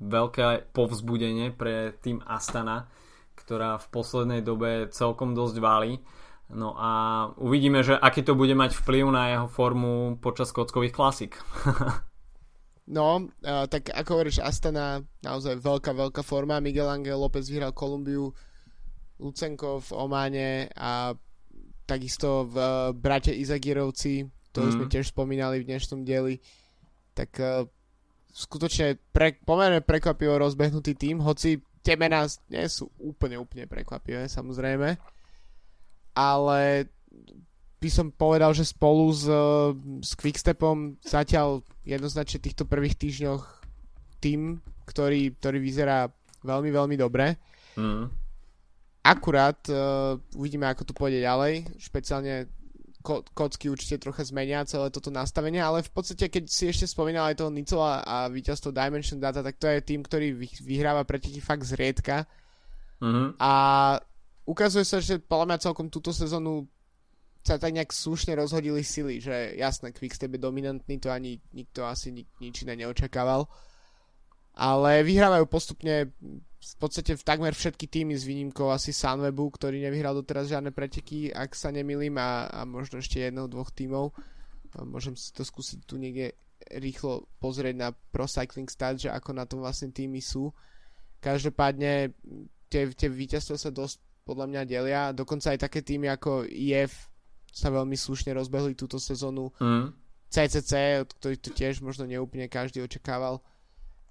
veľké 0.00 0.72
povzbudenie 0.72 1.52
pre 1.52 1.92
tým 2.00 2.24
Astana, 2.24 2.88
ktorá 3.36 3.78
v 3.78 3.86
poslednej 3.92 4.40
dobe 4.40 4.88
celkom 4.90 5.36
dosť 5.36 5.56
válí. 5.60 6.00
No 6.52 6.76
a 6.76 6.90
uvidíme, 7.40 7.80
že 7.80 7.96
aký 7.96 8.20
to 8.20 8.36
bude 8.36 8.52
mať 8.52 8.76
vplyv 8.76 9.04
na 9.08 9.24
jeho 9.32 9.48
formu 9.48 10.20
počas 10.20 10.52
kockových 10.52 10.92
klasik. 10.92 11.32
no, 12.96 13.32
tak 13.42 13.88
ako 13.88 14.20
hovoríš, 14.20 14.44
Astana 14.44 15.00
naozaj 15.24 15.62
veľká, 15.64 15.96
veľká 15.96 16.20
forma. 16.20 16.60
Miguel 16.60 16.92
Angel 16.92 17.16
López 17.16 17.48
vyhral 17.48 17.72
Kolumbiu, 17.72 18.36
Lucenko 19.16 19.80
v 19.80 19.90
Ománe 19.96 20.68
a 20.76 21.16
takisto 21.92 22.48
v 22.48 22.56
uh, 22.56 22.68
Brate 22.96 23.36
Izagirovci, 23.36 24.24
to 24.56 24.64
mm. 24.64 24.72
sme 24.72 24.84
tiež 24.88 25.12
spomínali 25.12 25.60
v 25.60 25.68
dnešnom 25.68 26.08
dieli. 26.08 26.40
Tak 27.12 27.30
uh, 27.36 27.68
skutočne 28.32 28.96
pre, 29.12 29.36
pomerne 29.44 29.84
prekvapivo 29.84 30.40
rozbehnutý 30.40 30.96
tým, 30.96 31.20
hoci 31.20 31.60
tie 31.84 32.00
mená 32.00 32.24
nie 32.48 32.64
sú 32.64 32.88
úplne, 32.96 33.36
úplne 33.36 33.68
prekvapivé, 33.68 34.24
samozrejme. 34.24 34.96
Ale 36.16 36.88
by 37.82 37.90
som 37.90 38.14
povedal, 38.14 38.54
že 38.56 38.64
spolu 38.64 39.10
s, 39.12 39.26
s 40.00 40.10
Quickstepom 40.16 40.96
zatiaľ 41.02 41.60
jednoznačne 41.82 42.38
týchto 42.38 42.64
prvých 42.64 42.96
týždňoch 42.96 43.42
tým, 44.22 44.62
ktorý, 44.86 45.34
ktorý 45.34 45.58
vyzerá 45.58 46.06
veľmi, 46.46 46.70
veľmi 46.70 46.96
dobre. 46.96 47.36
Mm. 47.74 48.21
Akurát 49.02 49.58
uh, 49.66 50.14
uvidíme, 50.38 50.70
ako 50.70 50.86
to 50.86 50.94
pôjde 50.94 51.26
ďalej, 51.26 51.66
špeciálne 51.82 52.46
ko- 53.02 53.26
kocky 53.34 53.66
určite 53.66 53.98
trocha 53.98 54.22
zmenia 54.22 54.62
celé 54.62 54.88
toto 54.94 55.10
nastavenie, 55.10 55.58
ale 55.58 55.82
v 55.82 55.90
podstate 55.90 56.30
keď 56.30 56.46
si 56.46 56.70
ešte 56.70 56.86
spomínal 56.86 57.34
aj 57.34 57.42
toho 57.42 57.50
Nicola 57.50 58.00
a 58.06 58.30
víťazstvo 58.30 58.70
Dimension 58.70 59.18
Data, 59.18 59.42
tak 59.42 59.58
to 59.58 59.66
je 59.66 59.82
tým, 59.82 60.06
ktorý 60.06 60.38
vyhráva 60.62 61.02
preteky 61.02 61.42
fakt 61.42 61.66
zriedka. 61.66 62.30
Mm-hmm. 63.02 63.42
A 63.42 63.52
ukazuje 64.46 64.86
sa, 64.86 65.02
že 65.02 65.18
podľa 65.18 65.46
mňa 65.50 65.64
celkom 65.66 65.90
túto 65.90 66.14
sezónu 66.14 66.70
sa 67.42 67.58
tak 67.58 67.74
nejak 67.74 67.90
slušne 67.90 68.38
rozhodili 68.38 68.86
sily, 68.86 69.18
že 69.18 69.58
jasné, 69.58 69.90
Quickstep 69.90 70.30
je 70.30 70.38
dominantný, 70.38 71.02
to 71.02 71.10
ani 71.10 71.42
nikto 71.50 71.82
asi 71.82 72.14
nik, 72.14 72.30
nič 72.38 72.62
iné 72.62 72.78
neočakával. 72.78 73.50
Ale 74.52 75.00
vyhrávajú 75.00 75.48
postupne 75.48 76.12
v 76.62 76.74
podstate 76.78 77.18
v 77.18 77.26
takmer 77.26 77.56
všetky 77.56 77.90
týmy 77.90 78.14
s 78.14 78.22
výnimkou 78.22 78.70
asi 78.70 78.94
Sunwebu, 78.94 79.50
ktorý 79.50 79.82
nevyhral 79.82 80.14
doteraz 80.14 80.46
žiadne 80.46 80.70
preteky, 80.70 81.34
ak 81.34 81.58
sa 81.58 81.74
nemilím, 81.74 82.20
a, 82.22 82.46
a 82.46 82.60
možno 82.62 83.02
ešte 83.02 83.18
jedného, 83.18 83.50
dvoch 83.50 83.74
tímov. 83.74 84.14
Môžem 84.86 85.18
si 85.18 85.34
to 85.34 85.42
skúsiť 85.42 85.82
tu 85.82 85.98
niekde 85.98 86.38
rýchlo 86.78 87.26
pozrieť 87.42 87.74
na 87.74 87.88
Pro 87.90 88.30
Cycling 88.30 88.70
Stats, 88.70 89.02
že 89.02 89.10
ako 89.10 89.34
na 89.34 89.44
tom 89.44 89.58
vlastne 89.60 89.90
týmy 89.90 90.22
sú. 90.22 90.54
Každopádne 91.18 92.14
tie, 92.70 92.82
tie 92.94 93.08
víťazstva 93.10 93.56
sa 93.58 93.70
dosť 93.74 93.98
podľa 94.22 94.46
mňa 94.48 94.62
delia. 94.64 95.02
Dokonca 95.10 95.50
aj 95.50 95.66
také 95.66 95.82
týmy 95.82 96.08
ako 96.14 96.46
IF 96.46 97.10
sa 97.52 97.68
veľmi 97.68 97.98
slušne 97.98 98.32
rozbehli 98.32 98.78
túto 98.78 98.96
sezónu. 98.96 99.50
Mm. 99.58 99.92
CCC, 100.32 101.04
od 101.04 101.10
ktorých 101.12 101.42
to 101.44 101.50
tiež 101.52 101.84
možno 101.84 102.08
neúplne 102.08 102.48
každý 102.48 102.80
očakával. 102.80 103.44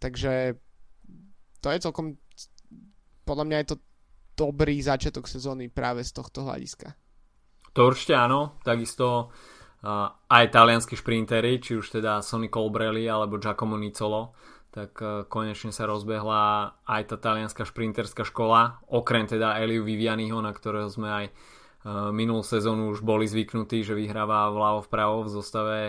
Takže 0.01 0.57
to 1.61 1.67
je 1.69 1.77
celkom 1.77 2.17
podľa 3.21 3.45
mňa 3.47 3.57
je 3.61 3.67
to 3.71 3.77
dobrý 4.35 4.81
začiatok 4.81 5.29
sezóny 5.29 5.69
práve 5.69 6.01
z 6.01 6.11
tohto 6.11 6.43
hľadiska. 6.43 6.97
To 7.71 7.87
určite 7.87 8.17
áno, 8.17 8.59
takisto 8.65 9.31
uh, 9.31 10.11
aj 10.27 10.51
talianskí 10.51 10.99
šprintery, 10.99 11.61
či 11.63 11.79
už 11.79 12.01
teda 12.01 12.19
Sonny 12.19 12.51
Colbrelli 12.51 13.07
alebo 13.07 13.39
Giacomo 13.39 13.79
Nicolo, 13.79 14.35
tak 14.73 14.91
uh, 14.99 15.23
konečne 15.29 15.71
sa 15.71 15.87
rozbehla 15.87 16.75
aj 16.83 17.01
tá 17.07 17.15
talianská 17.15 17.63
šprinterská 17.63 18.27
škola, 18.27 18.83
okrem 18.91 19.29
teda 19.29 19.61
Eliu 19.63 19.87
Vivianiho, 19.87 20.43
na 20.43 20.51
ktorého 20.51 20.91
sme 20.91 21.07
aj 21.07 21.25
uh, 21.31 22.11
minulú 22.11 22.43
sezónu 22.43 22.91
už 22.91 23.05
boli 23.05 23.29
zvyknutí, 23.29 23.87
že 23.87 23.95
vyhráva 23.95 24.51
vľavo 24.51 24.83
vpravo 24.83 25.23
v 25.23 25.29
zostave 25.31 25.79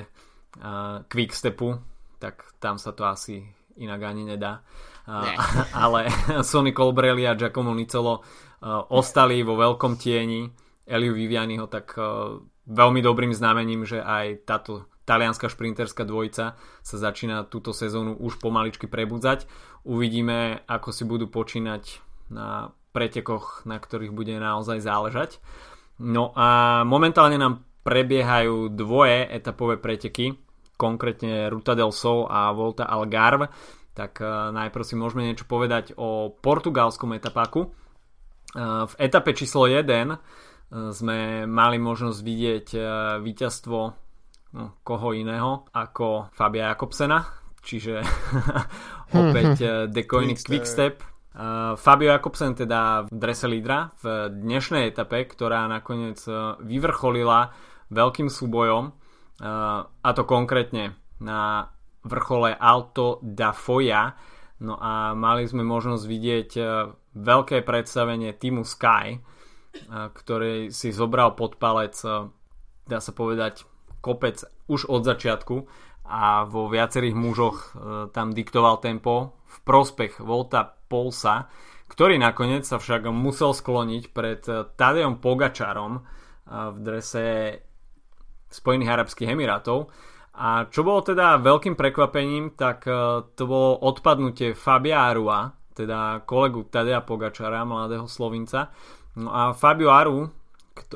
uh, 0.62 1.02
Quickstepu, 1.10 1.82
tak 2.22 2.46
tam 2.62 2.78
sa 2.78 2.94
to 2.94 3.02
asi 3.02 3.42
inak 3.78 4.00
ani 4.02 4.24
nedá. 4.26 4.64
ale 5.84 6.06
Sonny 6.48 6.70
Colbrelli 6.70 7.26
a 7.26 7.34
Giacomo 7.34 7.74
Nicolo 7.74 8.22
ostali 8.94 9.42
vo 9.42 9.58
veľkom 9.58 9.98
tieni 9.98 10.46
Eliu 10.86 11.18
Vivianiho, 11.18 11.66
tak 11.66 11.98
veľmi 12.66 13.00
dobrým 13.02 13.34
znamením, 13.34 13.82
že 13.82 13.98
aj 13.98 14.46
táto 14.46 14.86
talianská 15.02 15.50
šprinterská 15.50 16.06
dvojica 16.06 16.54
sa 16.58 16.96
začína 16.96 17.50
túto 17.50 17.74
sezónu 17.74 18.14
už 18.22 18.38
pomaličky 18.38 18.86
prebudzať. 18.86 19.50
Uvidíme, 19.82 20.62
ako 20.70 20.94
si 20.94 21.02
budú 21.02 21.26
počínať 21.26 21.98
na 22.30 22.70
pretekoch, 22.94 23.66
na 23.66 23.82
ktorých 23.82 24.14
bude 24.14 24.36
naozaj 24.38 24.78
záležať. 24.78 25.42
No 25.98 26.30
a 26.38 26.82
momentálne 26.86 27.36
nám 27.40 27.66
prebiehajú 27.82 28.70
dvoje 28.70 29.26
etapové 29.26 29.74
preteky, 29.74 30.38
konkrétne 30.82 31.46
Ruta 31.46 31.78
del 31.78 31.94
Sol 31.94 32.26
a 32.26 32.50
Volta 32.50 32.90
Algarve 32.90 33.46
tak 33.92 34.24
uh, 34.24 34.48
najprv 34.52 34.84
si 34.84 34.94
môžeme 34.96 35.28
niečo 35.28 35.44
povedať 35.44 35.92
o 36.00 36.32
portugalskom 36.32 37.12
etapáku. 37.16 37.68
Uh, 38.52 38.88
v 38.88 38.94
etape 39.00 39.36
číslo 39.36 39.68
1 39.68 39.84
uh, 39.84 39.92
e, 39.92 40.18
sme 40.92 41.44
mali 41.48 41.76
možnosť 41.80 42.18
vidieť 42.20 42.68
víťazstvo 43.20 43.78
no, 44.56 44.64
koho 44.84 45.08
iného 45.12 45.68
ako 45.72 46.32
Fabia 46.32 46.72
Jakobsena, 46.72 47.28
čiže 47.60 48.00
opäť 49.20 49.52
uh, 49.60 49.72
The 49.88 50.04
Koenig 50.08 50.40
Quickstep. 50.40 51.04
Uh, 51.32 51.76
Fabio 51.80 52.12
Jakobsen 52.12 52.52
teda 52.52 53.08
v 53.08 53.12
drese 53.12 53.48
lídra 53.48 53.92
v 54.04 54.32
dnešnej 54.32 54.92
etape, 54.92 55.24
ktorá 55.32 55.64
nakoniec 55.68 56.20
vyvrcholila 56.60 57.52
veľkým 57.92 58.28
súbojom 58.28 59.01
a 59.40 60.10
to 60.12 60.22
konkrétne 60.28 60.98
na 61.22 61.70
vrchole 62.04 62.50
Alto 62.58 63.22
da 63.22 63.54
Foja. 63.54 64.18
No 64.62 64.78
a 64.78 65.14
mali 65.18 65.46
sme 65.46 65.66
možnosť 65.66 66.04
vidieť 66.06 66.50
e, 66.54 66.62
veľké 67.18 67.66
predstavenie 67.66 68.30
týmu 68.30 68.62
Sky, 68.62 69.06
e, 69.10 69.20
ktorý 69.90 70.70
si 70.70 70.94
zobral 70.94 71.34
pod 71.34 71.58
palec, 71.58 71.98
e, 72.06 72.30
dá 72.86 72.98
sa 73.02 73.10
povedať, 73.10 73.66
kopec 73.98 74.38
už 74.70 74.86
od 74.86 75.02
začiatku 75.02 75.66
a 76.06 76.46
vo 76.46 76.66
viacerých 76.66 77.14
mužoch 77.14 77.78
tam 78.10 78.34
diktoval 78.34 78.82
tempo 78.82 79.38
v 79.46 79.56
prospech 79.62 80.18
Volta 80.18 80.74
Polsa, 80.90 81.46
ktorý 81.86 82.18
nakoniec 82.18 82.66
sa 82.66 82.82
však 82.82 83.06
musel 83.14 83.54
skloniť 83.54 84.10
pred 84.10 84.42
Tadejom 84.74 85.22
Pogačarom 85.22 86.02
v 86.50 86.78
drese 86.82 87.26
Spojených 88.52 88.92
Arabských 88.92 89.32
Emirátov, 89.32 89.88
a 90.32 90.64
čo 90.72 90.80
bolo 90.80 91.04
teda 91.04 91.36
veľkým 91.44 91.76
prekvapením, 91.76 92.56
tak 92.56 92.88
e, 92.88 93.20
to 93.36 93.44
bolo 93.44 93.76
odpadnutie 93.84 94.56
Fabia 94.56 95.12
Arua, 95.12 95.52
teda 95.76 96.24
kolegu 96.24 96.64
Tadea 96.64 97.04
Pogačara, 97.04 97.68
mladého 97.68 98.08
Slovinca. 98.08 98.72
No 99.12 99.28
a 99.28 99.52
Fabio 99.52 99.92
Aru, 99.92 100.32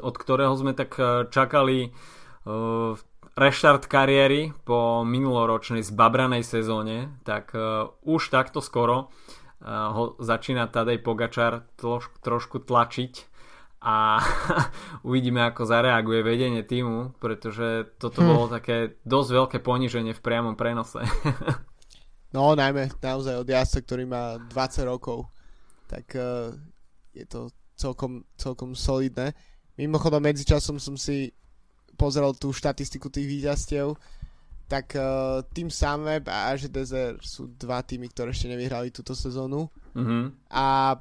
od 0.00 0.14
ktorého 0.16 0.57
sme 0.57 0.72
tak 0.72 0.96
e, 0.96 1.28
čakali 1.28 1.92
uh, 1.92 2.96
reštart 3.36 3.84
kariéry 3.84 4.57
po 4.64 5.04
minuloročnej 5.04 5.84
zbabranej 5.84 6.40
sezóne, 6.40 7.20
tak 7.20 7.52
už 8.00 8.32
takto 8.32 8.64
skoro 8.64 9.12
ho 9.61 10.16
začína 10.16 10.72
Tadej 10.72 11.04
Pogačar 11.04 11.68
troš, 11.76 12.09
trošku 12.24 12.64
tlačiť 12.64 13.12
a 13.87 14.18
uvidíme, 15.09 15.47
ako 15.47 15.62
zareaguje 15.62 16.26
vedenie 16.26 16.66
týmu, 16.66 17.14
pretože 17.22 17.95
toto 18.03 18.18
hm. 18.18 18.26
bolo 18.26 18.45
také 18.51 18.99
dosť 19.07 19.30
veľké 19.30 19.59
poníženie 19.62 20.11
v 20.11 20.24
priamom 20.26 20.59
prenose. 20.59 21.07
no, 22.34 22.59
najmä 22.59 22.91
naozaj 22.99 23.39
od 23.39 23.47
jazdca, 23.47 23.78
ktorý 23.87 24.05
má 24.11 24.43
20 24.51 24.91
rokov, 24.91 25.30
tak 25.87 26.11
uh, 26.18 26.51
je 27.14 27.22
to 27.30 27.47
celkom, 27.78 28.26
celkom 28.34 28.74
solidné. 28.74 29.30
Mimochodom, 29.78 30.18
medzičasom 30.18 30.82
som 30.82 30.99
si 30.99 31.30
pozrel 31.95 32.34
tú 32.34 32.51
štatistiku 32.51 33.07
tých 33.07 33.30
víťazstiev, 33.30 33.95
tak 34.66 34.99
uh, 34.99 35.47
Team 35.55 35.70
Sunweb 35.70 36.26
a 36.26 36.59
Desert 36.59 37.22
sú 37.22 37.55
dva 37.55 37.87
týmy, 37.87 38.11
ktoré 38.11 38.34
ešte 38.34 38.51
nevyhrali 38.51 38.91
túto 38.91 39.14
sezónu. 39.14 39.70
Mm-hmm. 39.95 40.51
A 40.51 40.99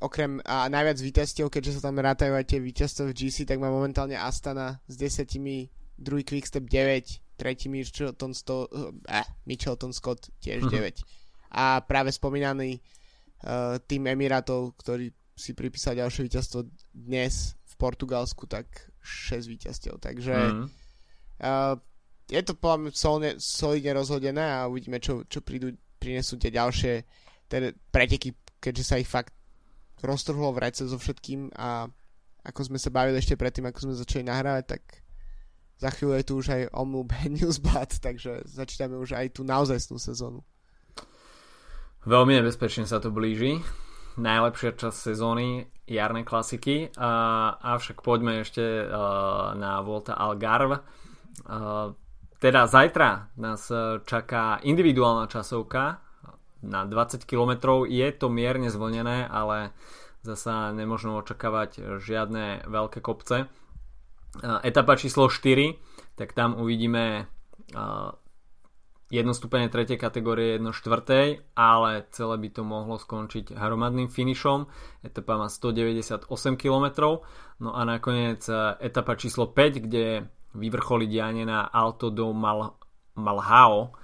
okrem 0.00 0.42
a 0.44 0.66
najviac 0.66 0.98
víťazstiev, 0.98 1.46
keďže 1.50 1.78
sa 1.80 1.90
tam 1.90 2.02
rátajú 2.02 2.34
aj 2.34 2.46
tie 2.50 2.60
víťazstva 2.60 3.10
v 3.10 3.16
GC, 3.16 3.46
tak 3.46 3.62
má 3.62 3.70
momentálne 3.70 4.18
Astana 4.18 4.82
s 4.90 4.94
desiatimi, 4.98 5.70
druhý 5.94 6.26
Quickstep 6.26 6.66
9, 6.66 7.38
tretí 7.38 7.66
Mitchelton, 7.70 8.34
sto, 8.34 8.66
eh, 9.08 9.26
Mitchelton 9.46 9.94
Scott 9.94 10.30
tiež 10.42 10.66
mm-hmm. 10.66 11.02
9. 11.06 11.54
A 11.54 11.78
práve 11.86 12.10
spomínaný 12.10 12.82
uh, 13.46 13.78
tým 13.86 14.10
Emirátov, 14.10 14.74
ktorý 14.74 15.14
si 15.34 15.54
pripísal 15.54 15.98
ďalšie 15.98 16.26
víťazstvo 16.26 16.66
dnes 16.90 17.54
v 17.62 17.74
Portugalsku, 17.78 18.50
tak 18.50 18.66
6 19.02 19.46
víťazstiev. 19.46 20.02
Takže 20.02 20.34
mm-hmm. 20.34 20.66
uh, 21.46 21.78
je 22.26 22.42
to 22.42 22.58
podľa 22.58 22.78
mňa 22.90 23.30
solidne 23.38 23.92
rozhodené 23.94 24.42
a 24.42 24.66
uvidíme, 24.66 24.98
čo, 24.98 25.22
čo 25.30 25.46
prídu, 25.46 25.74
prinesú 26.02 26.40
tie 26.40 26.50
ďalšie 26.50 26.92
teda 27.46 27.70
preteky, 27.92 28.32
keďže 28.58 28.84
sa 28.84 28.96
ich 28.98 29.06
fakt 29.06 29.30
roztrhlo 30.04 30.52
v 30.52 30.62
rece 30.68 30.84
so 30.84 31.00
všetkým 31.00 31.52
a 31.56 31.88
ako 32.44 32.60
sme 32.68 32.78
sa 32.78 32.92
bavili 32.92 33.16
ešte 33.16 33.40
predtým, 33.40 33.64
ako 33.72 33.88
sme 33.88 33.94
začali 33.96 34.28
nahrávať, 34.28 34.64
tak 34.76 34.82
za 35.80 35.90
chvíľu 35.90 36.20
je 36.20 36.26
tu 36.28 36.32
už 36.38 36.46
aj 36.52 36.62
Omlub 36.76 37.10
Newsblad, 37.34 37.98
takže 37.98 38.44
začíname 38.44 39.00
už 39.00 39.16
aj 39.16 39.40
tú 39.40 39.42
naozajstnú 39.42 39.96
sezónu. 39.96 40.44
Veľmi 42.04 42.36
nebezpečne 42.36 42.84
sa 42.84 43.00
to 43.00 43.08
blíži. 43.08 43.64
Najlepšia 44.20 44.76
časť 44.76 44.98
sezóny, 45.10 45.66
jarné 45.88 46.22
klasiky. 46.22 46.92
Uh, 46.94 47.56
avšak 47.58 48.04
poďme 48.04 48.44
ešte 48.44 48.62
uh, 48.62 49.56
na 49.56 49.80
Volta 49.80 50.14
Algarve. 50.14 50.84
Uh, 51.48 51.96
teda 52.38 52.68
zajtra 52.68 53.32
nás 53.40 53.72
čaká 54.04 54.60
individuálna 54.60 55.32
časovka 55.32 56.03
na 56.64 56.88
20 56.88 57.28
km. 57.28 57.84
Je 57.84 58.08
to 58.16 58.32
mierne 58.32 58.72
zvlnené, 58.72 59.28
ale 59.28 59.76
zasa 60.24 60.72
nemôžno 60.72 61.20
očakávať 61.20 62.00
žiadne 62.00 62.64
veľké 62.64 63.04
kopce. 63.04 63.52
Etapa 64.42 64.96
číslo 64.96 65.28
4, 65.28 65.76
tak 66.16 66.32
tam 66.32 66.56
uvidíme 66.56 67.28
jedno 69.12 69.30
stupenie 69.36 69.70
3. 69.70 69.94
kategórie, 69.94 70.58
jedno 70.58 70.72
4. 70.74 71.54
ale 71.54 71.90
celé 72.10 72.34
by 72.40 72.48
to 72.50 72.62
mohlo 72.66 72.98
skončiť 72.98 73.54
hromadným 73.54 74.10
finišom. 74.10 74.66
Etapa 75.06 75.38
má 75.38 75.46
198 75.46 76.26
km. 76.58 76.86
No 77.62 77.76
a 77.76 77.86
nakoniec 77.86 78.42
etapa 78.82 79.14
číslo 79.14 79.46
5, 79.46 79.86
kde 79.86 80.26
vyvrcholí 80.56 81.06
dianie 81.06 81.46
na 81.46 81.62
Alto 81.68 82.10
do 82.10 82.34
Mal- 82.34 82.74
Malhao, 83.14 83.94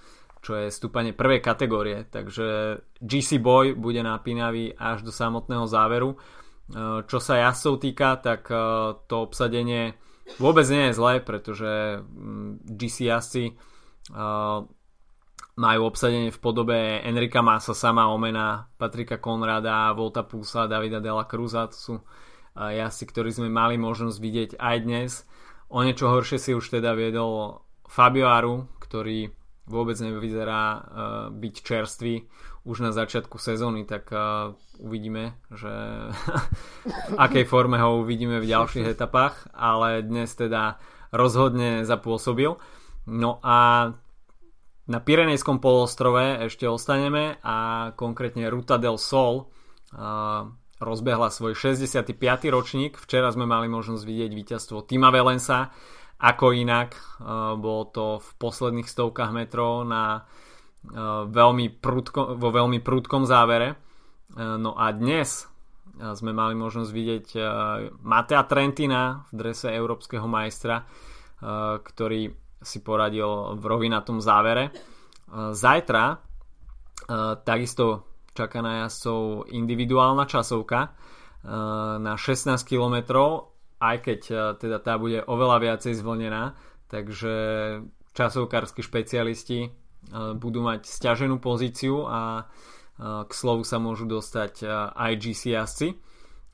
čo 0.41 0.57
je 0.57 0.73
stúpanie 0.73 1.13
prvej 1.13 1.45
kategórie, 1.45 2.09
takže 2.09 2.81
GC 2.97 3.45
Boy 3.45 3.77
bude 3.77 4.01
napínavý 4.01 4.73
až 4.73 5.05
do 5.05 5.13
samotného 5.13 5.69
záveru. 5.69 6.17
E, 6.17 6.19
čo 7.05 7.21
sa 7.21 7.37
jazdcov 7.45 7.75
týka, 7.77 8.17
tak 8.17 8.49
e, 8.49 8.57
to 9.05 9.15
obsadenie 9.21 10.01
vôbec 10.41 10.65
nie 10.73 10.89
je 10.91 10.97
zlé, 10.97 11.21
pretože 11.21 12.01
mm, 12.01 12.65
GC 12.73 12.97
jazdci 13.13 13.45
e, 13.53 13.55
majú 15.61 15.81
obsadenie 15.85 16.33
v 16.33 16.41
podobe 16.41 17.05
Enrika 17.05 17.45
Masa, 17.45 17.77
sama 17.77 18.09
Omena, 18.09 18.65
Patrika 18.81 19.21
Konrada, 19.21 19.93
Volta 19.93 20.25
Pusa, 20.25 20.65
Davida 20.65 21.05
Dela 21.05 21.29
Cruza, 21.29 21.69
to 21.69 21.77
sú 21.77 21.95
jazdci, 22.57 23.05
ktorí 23.13 23.31
sme 23.31 23.49
mali 23.53 23.77
možnosť 23.77 24.19
vidieť 24.19 24.51
aj 24.57 24.77
dnes. 24.83 25.13
O 25.71 25.85
niečo 25.85 26.11
horšie 26.11 26.41
si 26.41 26.51
už 26.57 26.81
teda 26.81 26.97
viedol 26.99 27.63
Fabio 27.87 28.27
Aru, 28.27 28.67
ktorý 28.83 29.31
vôbec 29.67 29.97
nevyzerá 30.01 30.65
uh, 30.73 30.83
byť 31.33 31.55
čerstvý 31.61 32.15
už 32.65 32.85
na 32.85 32.93
začiatku 32.93 33.41
sezóny, 33.41 33.89
tak 33.89 34.13
uh, 34.13 34.53
uvidíme, 34.81 35.37
že 35.53 35.73
v 37.13 37.17
akej 37.17 37.45
forme 37.49 37.81
ho 37.81 38.05
uvidíme 38.05 38.41
v 38.41 38.51
ďalších 38.51 38.87
etapách, 38.93 39.49
ale 39.57 40.05
dnes 40.05 40.33
teda 40.37 40.77
rozhodne 41.11 41.83
zapôsobil. 41.89 42.57
No 43.09 43.41
a 43.41 43.91
na 44.91 44.99
Pirenejskom 44.99 45.63
polostrove 45.63 46.51
ešte 46.51 46.67
ostaneme 46.67 47.39
a 47.47 47.91
konkrétne 47.95 48.51
Ruta 48.51 48.75
del 48.77 48.99
Sol 48.99 49.47
uh, 49.47 50.51
rozbehla 50.81 51.29
svoj 51.29 51.55
65. 51.55 52.17
ročník. 52.51 52.97
Včera 52.99 53.29
sme 53.31 53.45
mali 53.45 53.69
možnosť 53.69 54.03
vidieť 54.03 54.33
víťazstvo 54.33 54.83
Tima 54.89 55.13
Velensa 55.13 55.71
ako 56.21 56.53
inak, 56.53 56.93
uh, 56.95 57.57
bolo 57.57 57.89
to 57.89 58.07
v 58.21 58.29
posledných 58.37 58.85
stovkách 58.85 59.33
metrov 59.33 59.89
na 59.89 60.21
uh, 60.21 61.25
veľmi 61.25 61.81
prudko, 61.81 62.37
vo 62.37 62.49
veľmi 62.53 62.85
prudkom 62.85 63.25
závere. 63.25 63.81
Uh, 64.37 64.61
no 64.61 64.77
a 64.77 64.93
dnes 64.93 65.49
sme 66.01 66.33
mali 66.33 66.57
možnosť 66.57 66.91
vidieť 66.97 67.27
Matea 68.09 68.49
Trentina 68.49 69.21
v 69.29 69.35
drese 69.37 69.69
európskeho 69.69 70.25
majstra, 70.25 70.81
ktorý 71.85 72.33
si 72.57 72.81
poradil 72.81 73.61
v 73.61 73.65
rovinatom 73.69 74.17
závere. 74.17 74.73
Zajtra 75.29 76.25
takisto 77.45 78.09
čaká 78.33 78.65
na 78.65 78.87
jazdcov 78.87 79.53
individuálna 79.53 80.25
časovka 80.25 80.97
na 82.01 82.15
16 82.17 82.57
kilometrov 82.65 83.60
aj 83.81 83.97
keď 84.05 84.21
e, 84.29 84.35
teda 84.61 84.79
tá 84.79 85.01
bude 85.01 85.25
oveľa 85.25 85.59
viacej 85.65 85.97
zvlnená, 85.97 86.55
takže 86.93 87.35
časovkársky 88.13 88.85
špecialisti 88.85 89.61
e, 89.67 89.69
budú 90.37 90.61
mať 90.61 90.85
stiaženú 90.85 91.41
pozíciu 91.41 92.05
a 92.05 92.21
e, 92.21 92.43
k 93.25 93.33
slovu 93.33 93.65
sa 93.65 93.81
môžu 93.81 94.05
dostať 94.05 94.69
aj 94.93 95.13
GC 95.17 95.43
jazdci. 95.57 95.89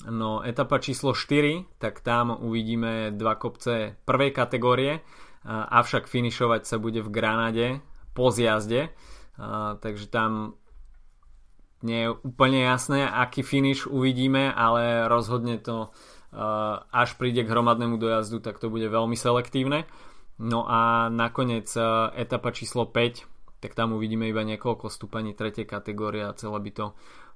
No 0.06 0.44
etapa 0.44 0.78
číslo 0.78 1.16
4, 1.16 1.82
tak 1.82 2.04
tam 2.04 2.30
uvidíme 2.30 3.16
dva 3.16 3.34
kopce 3.34 3.96
prvej 4.04 4.30
kategórie, 4.30 5.00
avšak 5.48 6.04
finišovať 6.04 6.68
sa 6.68 6.76
bude 6.76 7.00
v 7.00 7.08
Granade 7.08 7.66
po 8.12 8.28
zjazde, 8.28 8.92
takže 9.80 10.12
tam 10.12 10.60
nie 11.80 12.08
je 12.08 12.10
úplne 12.12 12.60
jasné, 12.66 13.08
aký 13.08 13.40
finish 13.40 13.86
uvidíme, 13.88 14.52
ale 14.52 15.08
rozhodne 15.08 15.56
to 15.62 15.94
až 16.90 17.10
príde 17.16 17.46
k 17.46 17.50
hromadnému 17.50 17.96
dojazdu, 18.00 18.42
tak 18.42 18.58
to 18.58 18.72
bude 18.72 18.86
veľmi 18.86 19.14
selektívne. 19.14 19.86
No 20.36 20.68
a 20.68 21.08
nakoniec 21.08 21.72
e, 21.72 21.80
etapa 22.12 22.52
číslo 22.52 22.84
5, 22.84 23.24
tak 23.64 23.72
tam 23.72 23.96
uvidíme 23.96 24.28
iba 24.28 24.44
niekoľko 24.44 24.92
stúpaní 24.92 25.32
3. 25.32 25.64
kategórie 25.64 26.28
a 26.28 26.36
celé 26.36 26.60
by 26.60 26.70
to 26.76 26.86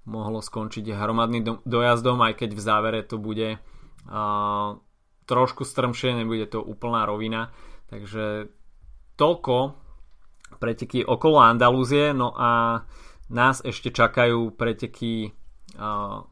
mohlo 0.04 0.44
skončiť 0.44 0.92
hromadným 0.92 1.64
dojazdom, 1.64 2.20
aj 2.20 2.44
keď 2.44 2.50
v 2.56 2.60
závere 2.60 3.00
to 3.04 3.16
bude 3.20 3.56
uh, 3.56 4.68
trošku 5.28 5.64
strmšie, 5.64 6.16
nebude 6.16 6.48
to 6.48 6.64
úplná 6.64 7.04
rovina. 7.04 7.52
Takže 7.92 8.48
toľko 9.20 9.76
preteky 10.56 11.04
okolo 11.04 11.44
Andalúzie, 11.44 12.16
no 12.16 12.32
a 12.32 12.82
nás 13.28 13.60
ešte 13.60 13.92
čakajú 13.92 14.56
preteky 14.56 15.36
uh, 15.76 16.24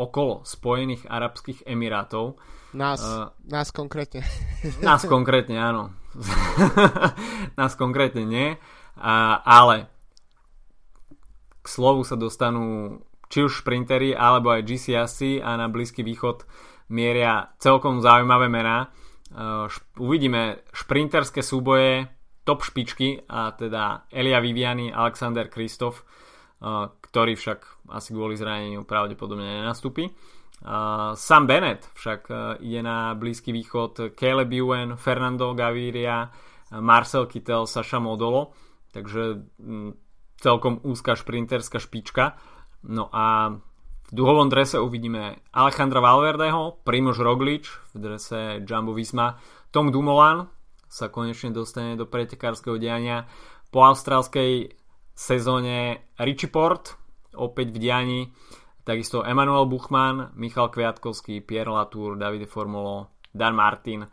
okolo 0.00 0.40
Spojených 0.48 1.04
Arabských 1.04 1.68
Emirátov. 1.68 2.40
Nás, 2.72 3.04
uh, 3.04 3.28
nás 3.44 3.68
konkrétne. 3.68 4.24
nás 4.88 5.04
konkrétne, 5.04 5.60
áno. 5.60 5.92
nás 7.60 7.76
konkrétne 7.76 8.24
nie. 8.24 8.48
Uh, 8.96 9.36
ale 9.44 9.92
k 11.60 11.66
slovu 11.68 12.08
sa 12.08 12.16
dostanú 12.16 12.98
či 13.28 13.44
už 13.44 13.62
šprintery 13.62 14.16
alebo 14.16 14.50
aj 14.50 14.64
GCSC 14.64 15.44
a 15.44 15.54
na 15.60 15.68
Blízky 15.68 16.00
východ 16.00 16.48
mieria 16.90 17.52
celkom 17.60 18.00
zaujímavé 18.00 18.48
mená. 18.48 18.90
Uh, 19.30 19.70
šp- 19.70 19.86
uvidíme 20.00 20.64
šprinterské 20.74 21.44
súboje 21.44 22.10
top 22.42 22.66
špičky 22.66 23.28
a 23.30 23.54
teda 23.54 24.10
Elia 24.10 24.40
Viviani, 24.42 24.90
Alexander 24.90 25.46
Kristof 25.46 26.02
ktorý 27.10 27.34
však 27.34 27.90
asi 27.90 28.14
kvôli 28.14 28.38
zraneniu 28.38 28.86
pravdepodobne 28.86 29.62
nenastúpi. 29.62 30.10
Sam 31.16 31.48
Bennett 31.48 31.88
však 31.96 32.20
e, 32.28 32.34
ide 32.68 32.84
na 32.84 33.16
Blízky 33.16 33.48
východ 33.48 34.12
Caleb 34.12 34.52
Ewan, 34.52 35.00
Fernando 35.00 35.56
Gaviria, 35.56 36.28
Marcel 36.76 37.24
Kittel, 37.24 37.64
Saša 37.64 37.96
Modolo, 37.96 38.52
takže 38.92 39.40
celkom 40.36 40.84
úzka 40.84 41.16
šprinterská 41.16 41.80
špička. 41.80 42.36
No 42.84 43.08
a 43.08 43.56
v 44.08 44.12
duhovom 44.12 44.52
drese 44.52 44.76
uvidíme 44.76 45.40
Alejandra 45.56 46.04
Valverdeho, 46.04 46.84
Primož 46.84 47.24
Roglič 47.24 47.72
v 47.96 47.96
drese 47.96 48.60
Jumbo 48.60 48.92
Visma, 48.92 49.40
Tom 49.72 49.88
Dumoulin 49.88 50.44
sa 50.90 51.08
konečne 51.08 51.54
dostane 51.54 51.94
do 51.94 52.04
pretekárskeho 52.04 52.76
diania 52.76 53.24
po 53.70 53.86
austrálskej 53.86 54.74
sezóne 55.14 56.10
Richie 56.18 56.50
Port, 56.50 56.99
opäť 57.34 57.74
v 57.74 57.78
diani, 57.78 58.20
takisto 58.82 59.26
Emanuel 59.26 59.66
Buchmann, 59.66 60.34
Michal 60.34 60.70
Kviatkovský, 60.70 61.42
Pierre 61.44 61.70
Latour, 61.70 62.18
Davide 62.18 62.46
Formulo, 62.46 63.10
Dan 63.30 63.54
Martin 63.54 64.06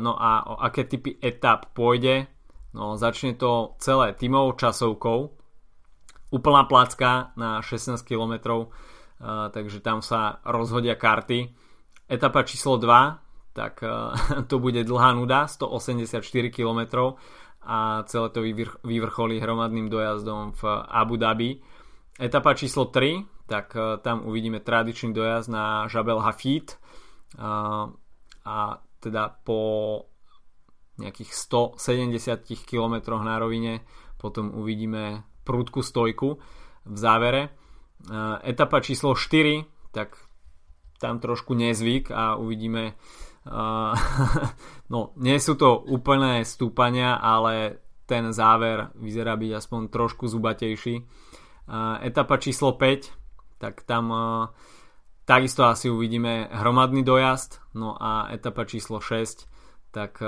No 0.00 0.16
a 0.16 0.48
o 0.48 0.54
aké 0.56 0.88
typy 0.88 1.20
etap 1.20 1.76
pôjde? 1.76 2.24
No 2.72 2.96
začne 2.96 3.36
to 3.36 3.76
celé 3.76 4.16
tímovou 4.16 4.56
časovkou. 4.56 5.36
Úplná 6.30 6.62
placka 6.70 7.34
na 7.34 7.58
16 7.60 8.00
km, 8.06 8.64
takže 9.50 9.82
tam 9.82 10.00
sa 10.00 10.38
rozhodia 10.46 10.94
karty. 10.94 11.50
Etapa 12.06 12.46
číslo 12.46 12.78
2, 12.78 13.52
tak 13.52 13.82
to 14.50 14.56
bude 14.62 14.80
dlhá 14.86 15.12
nuda, 15.12 15.50
184 15.50 16.22
km 16.54 17.12
a 17.60 18.00
celé 18.08 18.28
to 18.32 18.40
vyvrcholí 18.86 19.36
hromadným 19.36 19.92
dojazdom 19.92 20.56
v 20.56 20.62
Abu 20.88 21.20
Dhabi. 21.20 21.60
Etapa 22.20 22.52
číslo 22.52 22.92
3, 22.92 23.48
tak 23.48 23.72
tam 24.04 24.28
uvidíme 24.28 24.60
tradičný 24.60 25.16
dojazd 25.16 25.48
na 25.48 25.88
Jabal 25.88 26.20
Hafid 26.20 26.76
a 28.44 28.56
teda 29.00 29.24
po 29.40 29.60
nejakých 31.00 31.32
170 31.80 32.44
km 32.68 33.16
na 33.24 33.40
rovine 33.40 33.80
potom 34.20 34.52
uvidíme 34.52 35.24
prúdku 35.48 35.80
stojku 35.80 36.36
v 36.84 36.96
závere. 37.00 37.56
Etapa 38.44 38.84
číslo 38.84 39.16
4, 39.16 39.64
tak 39.96 40.20
tam 41.00 41.24
trošku 41.24 41.56
nezvyk 41.56 42.12
a 42.12 42.36
uvidíme 42.36 43.00
no, 44.92 45.16
nie 45.16 45.36
sú 45.40 45.56
to 45.56 45.80
úplné 45.88 46.44
stúpania, 46.44 47.16
ale 47.16 47.80
ten 48.04 48.36
záver 48.36 48.92
vyzerá 49.00 49.38
byť 49.40 49.50
aspoň 49.56 49.80
trošku 49.88 50.28
zubatejší. 50.28 51.00
Etapa 52.02 52.36
číslo 52.36 52.74
5, 52.74 53.62
tak 53.62 53.86
tam 53.86 54.10
takisto 55.22 55.62
asi 55.62 55.86
uvidíme 55.86 56.50
hromadný 56.50 57.06
dojazd, 57.06 57.62
no 57.78 57.94
a 57.94 58.26
etapa 58.34 58.66
číslo 58.66 58.98
6, 58.98 59.46
tak 59.94 60.18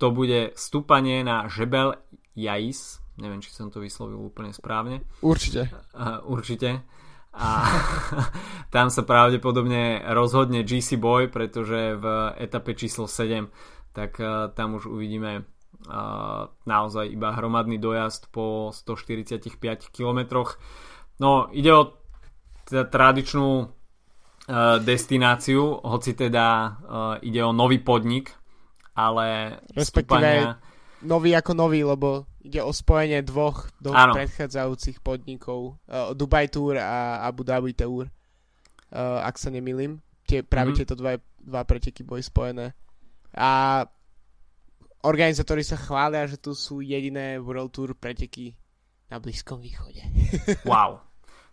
to 0.00 0.06
bude 0.08 0.56
stúpanie 0.56 1.20
na 1.20 1.44
Žebel 1.52 2.00
Jais, 2.32 3.04
neviem, 3.20 3.44
či 3.44 3.52
som 3.52 3.68
to 3.68 3.84
vyslovil 3.84 4.16
úplne 4.16 4.56
správne. 4.56 5.04
Určite. 5.20 5.68
určite 6.24 6.88
a 7.30 7.62
tam 8.74 8.90
sa 8.90 9.02
pravdepodobne 9.06 10.02
rozhodne 10.10 10.66
GC 10.66 10.98
Boy, 10.98 11.30
pretože 11.30 11.94
v 11.94 12.04
etape 12.38 12.74
číslo 12.74 13.06
7 13.06 13.46
tak 13.90 14.22
tam 14.54 14.78
už 14.78 14.86
uvidíme 14.86 15.42
naozaj 16.68 17.08
iba 17.08 17.34
hromadný 17.34 17.80
dojazd 17.80 18.28
po 18.30 18.70
145 18.70 19.58
km. 19.90 20.44
No 21.20 21.48
ide 21.50 21.72
o 21.72 22.00
teda 22.70 22.86
tradičnú 22.86 23.66
uh, 23.66 24.78
destináciu, 24.78 25.82
hoci 25.82 26.14
teda 26.14 26.46
uh, 26.46 27.14
ide 27.26 27.42
o 27.42 27.50
nový 27.50 27.82
podnik, 27.82 28.30
ale 28.94 29.58
Respektíve 29.74 30.30
stúpania... 30.46 30.62
nový 31.02 31.34
ako 31.34 31.52
nový, 31.58 31.82
lebo 31.82 32.30
ide 32.46 32.62
o 32.62 32.70
spojenie 32.70 33.26
dvoch, 33.26 33.68
dvoch 33.82 33.98
ano. 33.98 34.14
predchádzajúcich 34.14 35.02
podnikov, 35.02 35.82
uh, 35.90 36.14
Dubai 36.14 36.46
Tour 36.46 36.78
a 36.78 37.26
Abu 37.26 37.42
Dhabi 37.42 37.74
Tour, 37.74 38.06
uh, 38.06 39.20
ak 39.26 39.34
sa 39.34 39.50
nemýlim. 39.50 39.98
Tie, 40.30 40.46
práve 40.46 40.72
mm-hmm. 40.72 40.86
tieto 40.86 40.94
dva, 40.94 41.18
dva 41.42 41.66
preteky 41.66 42.06
boli 42.06 42.22
spojené. 42.22 42.70
A 43.34 43.82
organizátori 45.04 45.64
sa 45.64 45.80
chvália, 45.80 46.28
že 46.28 46.36
tu 46.36 46.52
sú 46.52 46.84
jediné 46.84 47.40
World 47.40 47.72
Tour 47.72 47.96
preteky 47.96 48.56
na 49.10 49.18
Blízkom 49.18 49.58
východe. 49.60 50.00
wow. 50.70 51.02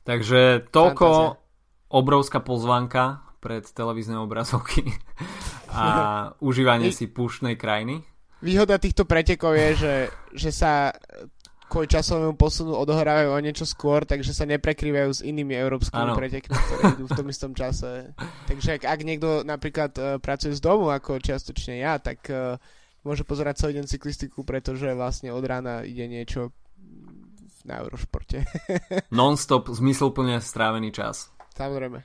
Takže 0.08 0.72
toľko 0.72 1.08
Fantázia. 1.08 1.92
obrovská 1.92 2.40
pozvanka 2.40 3.04
pred 3.44 3.64
televízne 3.68 4.18
obrazovky 4.20 4.88
a 5.72 5.84
užívanie 6.48 6.92
si 6.96 7.12
púštnej 7.12 7.60
krajiny. 7.60 8.04
Výhoda 8.38 8.78
týchto 8.78 9.04
pretekov 9.04 9.58
je, 9.58 9.70
že, 9.74 9.96
že 10.38 10.50
sa 10.54 10.94
kvôli 11.68 11.90
časovému 11.92 12.40
posunu 12.40 12.78
odohrávajú 12.80 13.36
o 13.36 13.40
niečo 13.44 13.68
skôr, 13.68 14.08
takže 14.08 14.32
sa 14.32 14.48
neprekrývajú 14.48 15.10
s 15.12 15.22
inými 15.26 15.52
európskymi 15.58 16.16
ano. 16.16 16.16
pretekmi, 16.16 16.56
ktoré 16.56 16.82
idú 16.96 17.06
v 17.12 17.18
tom 17.18 17.28
istom 17.28 17.52
čase. 17.52 18.16
Takže 18.50 18.80
ak, 18.80 18.84
ak 18.88 19.00
niekto 19.04 19.44
napríklad 19.44 19.92
uh, 20.00 20.16
pracuje 20.18 20.56
z 20.56 20.64
domu, 20.64 20.88
ako 20.88 21.20
čiastočne 21.20 21.84
ja, 21.84 22.00
tak 22.00 22.24
uh, 22.32 22.56
môže 23.08 23.24
pozerať 23.24 23.64
celý 23.64 23.80
deň 23.80 23.86
cyklistiku, 23.88 24.44
pretože 24.44 24.92
vlastne 24.92 25.32
od 25.32 25.44
rána 25.48 25.88
ide 25.88 26.04
niečo 26.12 26.52
na 27.64 27.80
Eurošporte. 27.84 28.44
Non-stop, 29.16 29.72
zmysluplne 29.72 30.44
strávený 30.44 30.92
čas. 30.92 31.32
Samozrejme. 31.56 32.04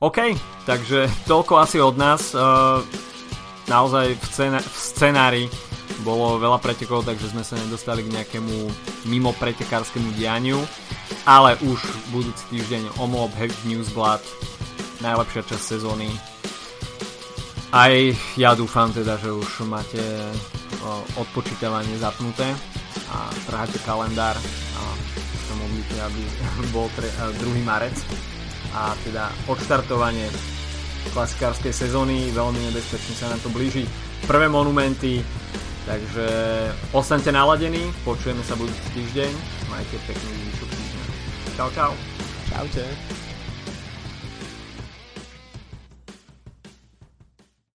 OK, 0.00 0.32
takže 0.64 1.12
toľko 1.28 1.60
asi 1.60 1.76
od 1.76 1.96
nás. 2.00 2.32
Uh, 2.32 2.80
naozaj 3.68 4.16
v, 4.16 4.24
scén- 4.32 4.64
v 4.64 4.76
scenári 4.80 5.44
bolo 6.00 6.40
veľa 6.40 6.56
pretekov, 6.56 7.04
takže 7.04 7.36
sme 7.36 7.44
sa 7.44 7.60
nedostali 7.60 8.00
k 8.08 8.12
nejakému 8.16 8.56
mimo 9.12 9.36
pretekárskému 9.36 10.16
dianiu. 10.16 10.60
Ale 11.28 11.60
už 11.60 11.84
budúci 12.16 12.44
týždeň 12.48 12.96
Omlop 12.96 13.36
Heavy 13.36 13.52
Newsblad, 13.68 14.24
najlepšia 15.04 15.44
časť 15.44 15.64
sezóny. 15.76 16.08
Aj 17.70 17.94
ja 18.34 18.58
dúfam 18.58 18.90
teda, 18.90 19.14
že 19.22 19.30
už 19.30 19.62
máte 19.70 20.02
odpočítavanie 21.14 21.94
zapnuté 22.02 22.50
a 23.14 23.30
trháte 23.46 23.78
kalendár 23.86 24.34
a 24.74 24.82
sa 25.46 25.54
modlíte, 25.54 25.96
aby 26.02 26.22
bol 26.74 26.90
2. 26.90 27.62
marec 27.62 27.94
a 28.74 28.90
teda 29.06 29.30
odštartovanie 29.46 30.26
klasikárskej 31.14 31.70
sezóny, 31.70 32.34
veľmi 32.34 32.58
nebezpečne 32.70 33.14
sa 33.14 33.30
na 33.30 33.38
to 33.38 33.46
blíži. 33.54 33.86
Prvé 34.26 34.50
monumenty, 34.50 35.22
takže 35.86 36.26
ostaňte 36.90 37.30
naladení, 37.30 37.94
počujeme 38.02 38.42
sa 38.42 38.58
budúci 38.58 38.82
týždeň, 38.98 39.30
majte 39.70 39.96
pekný 40.10 40.30
zvyšok 40.42 40.70
týždňa. 40.74 41.04
Čau, 41.54 41.68
čau. 41.70 41.92
Čaute. 42.50 43.19